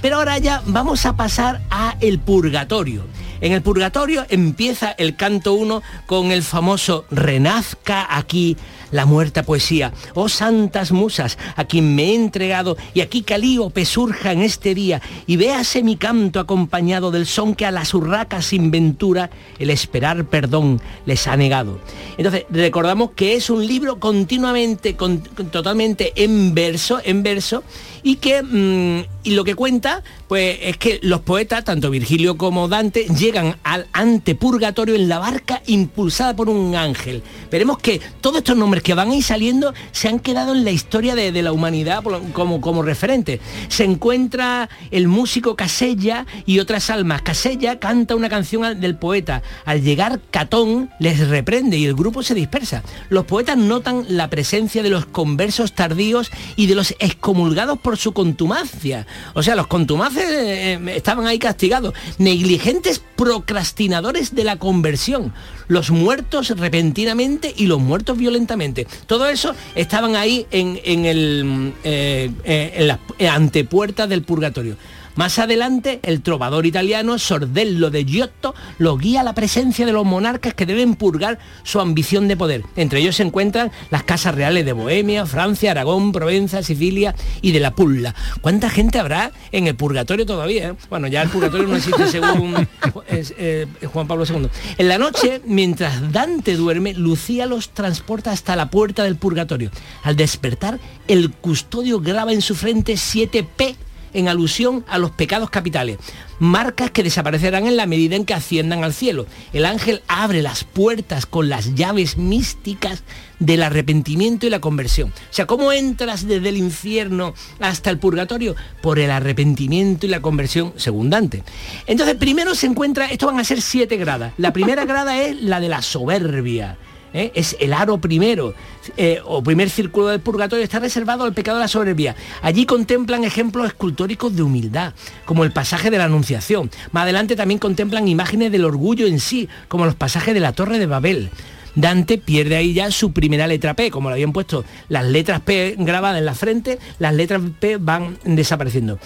[0.01, 3.04] Pero ahora ya vamos a pasar a el purgatorio.
[3.41, 8.56] En el purgatorio empieza el canto 1 con el famoso Renazca aquí
[8.91, 9.91] la muerta poesía.
[10.14, 15.01] Oh santas musas, a quien me he entregado, y aquí Calíope surja en este día,
[15.26, 20.26] y véase mi canto acompañado del son que a las urracas sin ventura el esperar
[20.26, 21.80] perdón les ha negado.
[22.18, 27.64] Entonces, recordamos que es un libro continuamente, con- totalmente en verso, en verso,
[28.04, 32.68] y que mm, y lo que cuenta pues es que los poetas tanto Virgilio como
[32.68, 37.24] Dante llegan al antepurgatorio en la barca impulsada por un ángel.
[37.51, 40.72] Veremos que todos estos nombres que van a ir saliendo se han quedado en la
[40.72, 43.39] historia de, de la humanidad como, como referente.
[43.70, 47.22] Se encuentra el músico Casella y otras almas.
[47.22, 49.43] Casella canta una canción del poeta.
[49.66, 52.84] Al llegar Catón les reprende y el grupo se dispersa.
[53.10, 58.14] Los poetas notan la presencia de los conversos tardíos y de los excomulgados por su
[58.14, 59.06] contumacia.
[59.34, 61.94] O sea, los contumaces eh, eh, estaban ahí castigados.
[62.18, 65.34] Negligentes procrastinadores de la conversión.
[65.68, 68.88] Los muertos repentinamente y los muertos violentamente.
[69.06, 73.00] Todo eso estaban ahí en, en el, mm, eh, eh, en las
[73.34, 74.76] antepuertas del purgatorio.
[75.16, 80.05] Más adelante, el trovador italiano Sordello de Giotto lo guía a la presencia de los
[80.05, 82.64] monarcas que deben purgar su ambición de poder.
[82.76, 87.59] Entre ellos se encuentran las casas reales de Bohemia, Francia, Aragón, Provenza, Sicilia y de
[87.59, 88.16] la Pulla.
[88.41, 90.70] ¿Cuánta gente habrá en el purgatorio todavía?
[90.70, 90.74] eh?
[90.89, 92.55] Bueno, ya el purgatorio no existe según
[93.07, 94.47] eh, Juan Pablo II.
[94.80, 99.70] En la noche, mientras Dante duerme, Lucía los transporta hasta la puerta del purgatorio.
[100.01, 103.76] Al despertar, el custodio graba en su frente 7P
[104.14, 105.97] en alusión a los pecados capitales,
[106.39, 109.26] marcas que desaparecerán en la medida en que asciendan al cielo.
[109.53, 113.03] El ángel abre las puertas con las llaves místicas
[113.39, 115.09] del arrepentimiento y la conversión.
[115.09, 118.55] O sea, ¿cómo entras desde el infierno hasta el purgatorio?
[118.82, 121.43] Por el arrepentimiento y la conversión según Dante.
[121.88, 124.34] Entonces, primero se encuentra, esto van a ser siete gradas.
[124.38, 126.78] La primera grada es la de la soberbia.
[127.14, 127.32] ¿Eh?
[127.36, 128.53] es el aro primero
[128.97, 133.24] eh, o primer círculo del purgatorio está reservado al pecado de la soberbia allí contemplan
[133.24, 134.93] ejemplos escultóricos de humildad
[135.26, 139.47] como el pasaje de la anunciación más adelante también contemplan imágenes del orgullo en sí
[139.68, 141.30] como los pasajes de la torre de babel
[141.76, 145.76] Dante pierde ahí ya su primera letra P, como lo habían puesto las letras P
[145.80, 148.99] grabadas en la frente, las letras P van desapareciendo.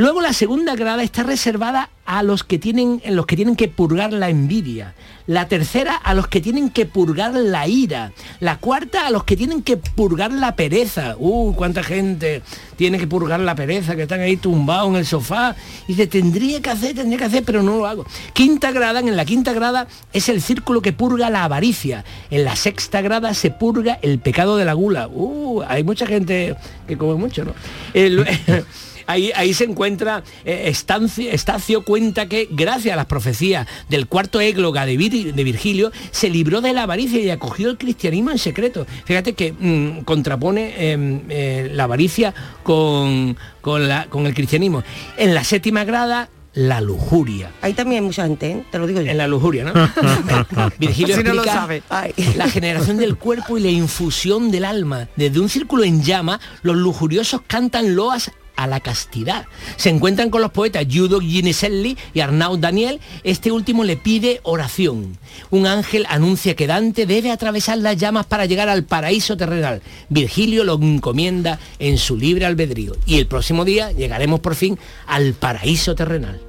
[0.00, 3.68] Luego la segunda grada está reservada a los que tienen, en los que tienen que
[3.68, 4.94] purgar la envidia.
[5.26, 8.12] La tercera a los que tienen que purgar la ira.
[8.40, 11.16] La cuarta a los que tienen que purgar la pereza.
[11.18, 12.40] Uh, cuánta gente
[12.76, 15.54] tiene que purgar la pereza, que están ahí tumbados en el sofá.
[15.86, 18.06] Y dice, tendría que hacer, tendría que hacer, pero no lo hago.
[18.32, 22.06] Quinta grada, en la quinta grada es el círculo que purga la avaricia.
[22.30, 25.08] En la sexta grada se purga el pecado de la gula.
[25.08, 26.56] Uh, hay mucha gente
[26.88, 27.52] que come mucho, ¿no?
[29.10, 34.40] Ahí, ahí se encuentra eh, Estancio, Estacio cuenta que gracias a las profecías del cuarto
[34.40, 38.38] égloga de, Vir- de Virgilio se libró de la avaricia y acogió el cristianismo en
[38.38, 38.86] secreto.
[39.04, 44.82] Fíjate que mm, contrapone eh, eh, la avaricia con, con, la- con el cristianismo.
[45.16, 47.52] En la séptima grada la lujuria.
[47.62, 48.64] Ahí también hay mucha gente, ¿eh?
[48.72, 49.10] te lo digo yo.
[49.10, 49.72] En la lujuria, ¿no?
[50.78, 51.82] Virgilio Si no lo explica sabe.
[51.88, 52.12] Ay.
[52.36, 55.08] la generación del cuerpo y la infusión del alma.
[55.14, 59.46] Desde un círculo en llama, los lujuriosos cantan loas a la castidad.
[59.76, 63.00] Se encuentran con los poetas Judo Giniselli y Arnaud Daniel.
[63.24, 65.16] Este último le pide oración.
[65.50, 69.80] Un ángel anuncia que Dante debe atravesar las llamas para llegar al paraíso terrenal.
[70.10, 72.96] Virgilio lo encomienda en su libre albedrío.
[73.06, 76.40] Y el próximo día llegaremos por fin al paraíso terrenal.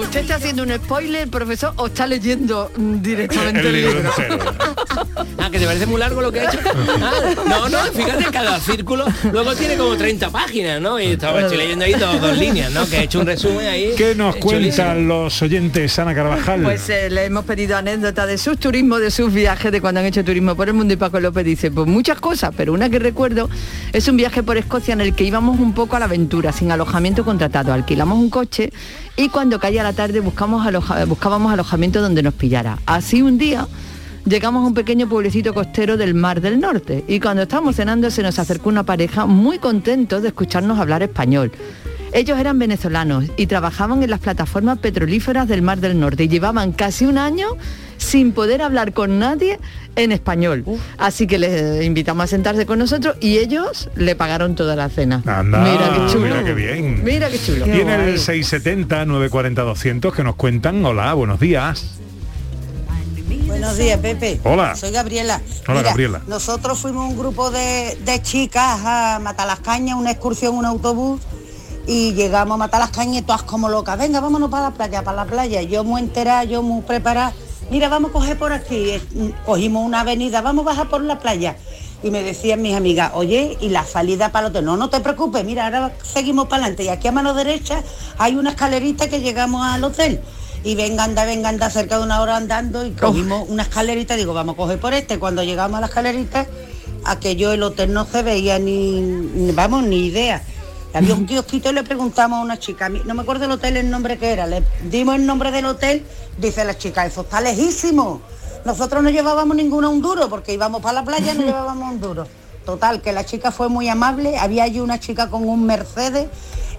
[0.00, 4.10] ¿Usted está haciendo un spoiler, profesor, o está leyendo mm, directamente El el, libro libro?
[4.16, 4.38] entero.
[5.40, 6.58] Ah, que te parece muy largo lo que ha hecho.
[7.00, 7.12] Ah,
[7.48, 10.98] no, no, fíjate, cada círculo luego tiene como 30 páginas, ¿no?
[11.00, 12.86] Y estaba estoy leyendo ahí dos, dos líneas, ¿no?
[12.88, 13.94] Que he hecho un resumen ahí.
[13.96, 16.62] ¿Qué nos cuentan los oyentes, Ana Carvajal?
[16.62, 20.06] Pues eh, le hemos pedido anécdotas de sus turismos, de sus viajes, de cuando han
[20.06, 22.98] hecho turismo por el mundo y Paco López dice, pues muchas cosas, pero una que
[22.98, 23.48] recuerdo
[23.92, 26.72] es un viaje por Escocia en el que íbamos un poco a la aventura, sin
[26.72, 27.72] alojamiento contratado.
[27.72, 28.72] Alquilamos un coche
[29.16, 32.78] y cuando caía la tarde buscamos aloja- buscábamos alojamiento donde nos pillara.
[32.86, 33.66] Así un día
[34.24, 38.22] llegamos a un pequeño pueblecito costero del Mar del Norte y cuando estábamos cenando se
[38.22, 41.50] nos acercó una pareja muy contentos de escucharnos hablar español.
[42.12, 46.72] Ellos eran venezolanos y trabajaban en las plataformas petrolíferas del Mar del Norte y llevaban
[46.72, 47.48] casi un año
[48.08, 49.58] sin poder hablar con nadie
[49.96, 50.64] en español.
[50.96, 55.22] Así que les invitamos a sentarse con nosotros y ellos le pagaron toda la cena.
[55.26, 56.24] Anda, mira qué chulo.
[56.24, 57.04] mira qué bien.
[57.04, 57.66] Mira qué chulo.
[57.66, 61.98] Y en el 670 940 200 que nos cuentan, hola, buenos días.
[63.46, 64.40] Buenos días, Pepe.
[64.44, 64.74] Hola.
[64.74, 65.40] Soy Gabriela.
[65.66, 66.22] Hola, Gabriela.
[66.28, 71.20] Nosotros fuimos un grupo de, de chicas a Matalascaña, una excursión, un autobús,
[71.86, 73.98] y llegamos a Matalascaña y todas como locas.
[73.98, 75.62] Venga, vámonos para la playa, para la playa.
[75.62, 77.32] Yo muy enterada, yo muy preparada.
[77.70, 78.92] Mira, vamos a coger por aquí.
[79.44, 81.56] Cogimos una avenida, vamos a bajar por la playa.
[82.02, 84.64] Y me decían mis amigas, oye, y la salida para el hotel.
[84.64, 86.84] No, no te preocupes, mira, ahora seguimos para adelante.
[86.84, 87.82] Y aquí a mano derecha
[88.18, 90.20] hay una escalerita que llegamos al hotel.
[90.64, 94.32] Y venga, anda, venga, anda, cerca de una hora andando y cogimos una escalerita, digo,
[94.34, 95.18] vamos a coger por este.
[95.18, 96.46] Cuando llegamos a la escalerita,
[97.04, 100.42] aquello el hotel no se veía ni- vamos, ni idea.
[100.94, 103.90] Había un kiosquito y le preguntamos a una chica, no me acuerdo el hotel el
[103.90, 106.04] nombre que era, le dimos el nombre del hotel,
[106.38, 108.22] dice la chica, eso está lejísimo.
[108.64, 112.26] Nosotros no llevábamos ninguno un duro, porque íbamos para la playa no llevábamos un duro.
[112.64, 116.26] Total, que la chica fue muy amable, había allí una chica con un Mercedes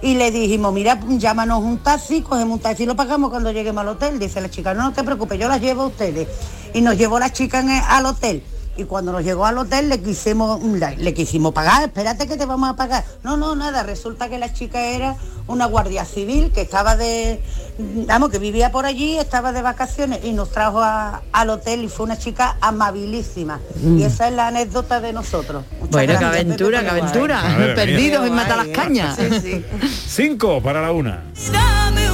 [0.02, 3.80] y le dijimos, mira, llámanos un taxi, cogemos un taxi y lo pagamos cuando lleguemos
[3.82, 4.18] al hotel.
[4.18, 6.28] Dice la chica, no, no te preocupes, yo las llevo a ustedes.
[6.74, 8.42] Y nos llevó la chica en el- al hotel.
[8.76, 12.46] Y cuando nos llegó al hotel le quisimos, le, le quisimos pagar, espérate que te
[12.46, 13.04] vamos a pagar.
[13.22, 15.16] No, no, nada, resulta que la chica era
[15.48, 17.42] una guardia civil que estaba de,
[18.06, 21.88] vamos, que vivía por allí, estaba de vacaciones y nos trajo a- al hotel y
[21.88, 23.60] fue una chica amabilísima.
[23.82, 23.98] Mm.
[23.98, 25.64] Y esa es la anécdota de nosotros.
[25.72, 27.42] Muchas Bueno, qué aventura, qué aventura.
[27.74, 29.14] Perdidos en Qué Matalascaña.
[29.16, 29.40] guay, ¿eh?
[29.42, 29.64] Sí, sí.
[30.08, 31.24] Cinco para la una.
[31.52, 32.10] Dame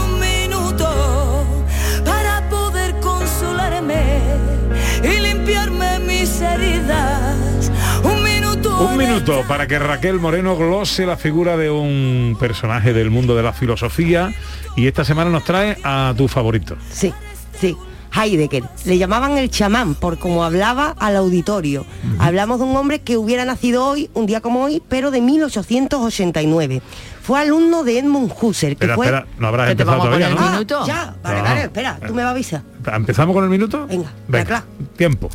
[5.46, 7.70] limpiarme mis heridas.
[8.02, 8.80] Un minuto.
[8.80, 13.44] Un minuto para que Raquel Moreno glose la figura de un personaje del mundo de
[13.44, 14.34] la filosofía
[14.74, 16.76] y esta semana nos trae a tu favorito.
[16.90, 17.12] Sí,
[17.60, 17.76] sí.
[18.12, 18.64] Heidegger.
[18.86, 21.84] Le llamaban el chamán por cómo hablaba al auditorio.
[22.18, 26.82] Hablamos de un hombre que hubiera nacido hoy, un día como hoy, pero de 1889.
[27.26, 29.06] Fue alumno de Edmund Husserl, que Espera, fue...
[29.06, 30.50] espera, no te empezado todavía, ¿no?
[30.52, 30.78] minuto.
[30.82, 31.42] Ah, ya, vale, No.
[31.44, 32.62] vale, espera, tú me vas a avisar.
[32.94, 33.84] ¿Empezamos con el minuto?
[33.88, 34.64] Venga, Venga, claro.
[34.96, 35.28] tiempo.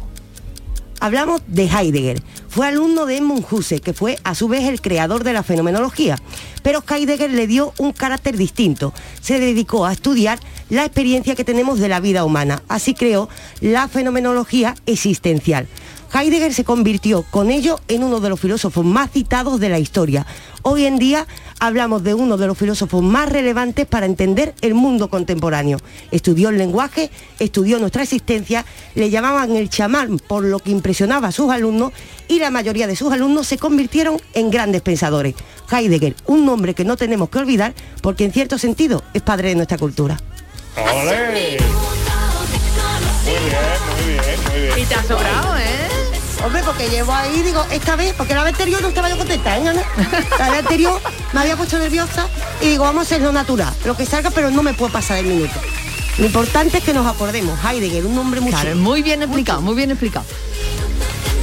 [1.01, 2.21] Hablamos de Heidegger.
[2.47, 6.15] Fue alumno de Edmund Husserl, que fue a su vez el creador de la fenomenología.
[6.63, 8.93] Pero Heidegger le dio un carácter distinto.
[9.19, 10.39] Se dedicó a estudiar
[10.69, 12.61] la experiencia que tenemos de la vida humana.
[12.69, 13.29] Así creó
[13.61, 15.67] la fenomenología existencial.
[16.13, 20.25] Heidegger se convirtió con ello en uno de los filósofos más citados de la historia.
[20.61, 21.25] Hoy en día
[21.59, 25.79] hablamos de uno de los filósofos más relevantes para entender el mundo contemporáneo.
[26.11, 27.09] Estudió el lenguaje,
[27.39, 31.93] estudió nuestra existencia, le llamaban el chamán por lo que impresionaba a sus alumnos
[32.27, 35.35] y la mayoría de sus alumnos se convirtieron en grandes pensadores.
[35.71, 39.55] Heidegger, un nombre que no tenemos que olvidar porque en cierto sentido es padre de
[39.55, 40.19] nuestra cultura.
[40.75, 41.57] ¡Ole!
[43.23, 43.61] Muy bien,
[43.97, 44.79] muy bien, muy bien.
[44.79, 45.80] Y te ha sobrado, ¿eh?
[46.43, 49.57] Hombre, porque llevo ahí, digo, esta vez, porque la vez anterior no estaba yo contenta,
[49.57, 49.83] ¿eh, Ana?
[50.39, 50.99] La vez anterior
[51.33, 52.27] me había puesto nerviosa
[52.61, 55.27] y digo, vamos a hacerlo natural, lo que salga, pero no me puedo pasar el
[55.27, 55.53] minuto.
[56.17, 59.75] Lo importante es que nos acordemos, Heidegger, un nombre muy Claro, muy bien explicado, muy
[59.75, 60.25] bien explicado.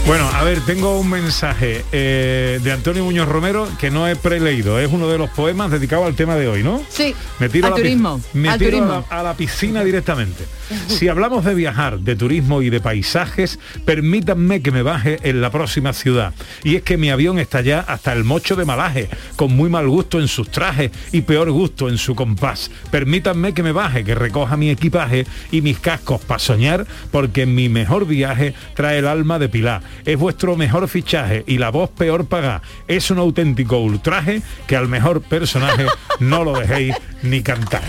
[0.09, 4.79] Bueno, a ver, tengo un mensaje eh, de Antonio Muñoz Romero que no he preleído.
[4.81, 6.81] Es uno de los poemas dedicados al tema de hoy, ¿no?
[6.89, 9.85] Sí, Me tiro, al a, la, turismo, me al tiro a la- a la piscina
[9.85, 10.45] directamente.
[10.87, 15.51] Si hablamos de viajar, de turismo y de paisajes, permítanme que me baje en la
[15.51, 16.33] próxima ciudad.
[16.65, 19.89] Y es que mi avión está ya hasta el mocho de malaje, con muy mal
[19.89, 22.71] gusto en sus trajes y peor gusto en su compás.
[22.91, 27.69] Permítanme que me baje, que recoja mi equipaje y mis cascos para soñar, porque mi
[27.69, 29.83] mejor viaje trae el alma de Pilar.
[30.05, 32.63] Es vuestro mejor fichaje y la voz peor paga.
[32.87, 35.87] Es un auténtico ultraje que al mejor personaje
[36.21, 37.83] no lo dejéis ni cantar.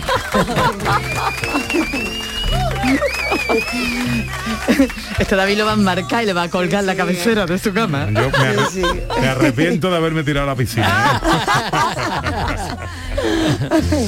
[5.20, 7.74] Esto David lo va a marcar y le va a colgar la cabecera de su
[7.74, 8.06] cama.
[8.08, 11.22] Yo me, arre- me arrepiento de haberme tirado a la piscina.
[11.24, 11.30] ¿eh?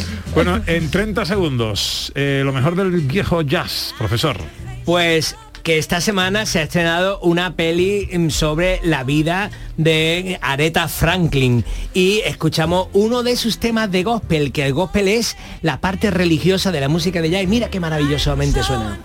[0.33, 4.37] Bueno, en 30 segundos, eh, lo mejor del viejo jazz, profesor.
[4.85, 10.88] Pues que esta semana se ha estrenado una peli mm, sobre la vida de Aretha
[10.88, 16.12] Franklin y escuchamos uno de sus temas de gospel, que el gospel es la parte
[16.12, 17.43] religiosa de la música de jazz.
[17.43, 18.99] Y mira qué maravillosamente suena.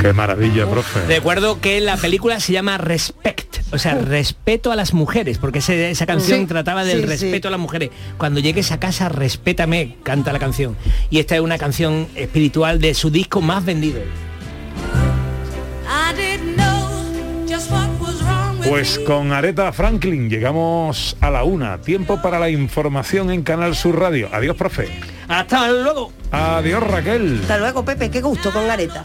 [0.00, 1.00] Qué maravilla, profe.
[1.06, 5.90] Recuerdo que la película se llama Respect, o sea, respeto a las mujeres, porque ese-
[5.90, 7.48] esa canción Sí, trataba del sí, respeto sí.
[7.48, 7.90] a las mujeres.
[8.16, 10.76] Cuando llegues a casa, respétame, canta la canción.
[11.10, 14.00] Y esta es una canción espiritual de su disco más vendido.
[18.66, 21.78] Pues con Aretha Franklin llegamos a la una.
[21.78, 24.28] Tiempo para la información en Canal Sur Radio.
[24.32, 24.88] Adiós, profe.
[25.28, 26.12] Hasta luego.
[26.30, 27.40] Adiós, Raquel.
[27.42, 29.04] Hasta luego, Pepe, qué gusto con Areta.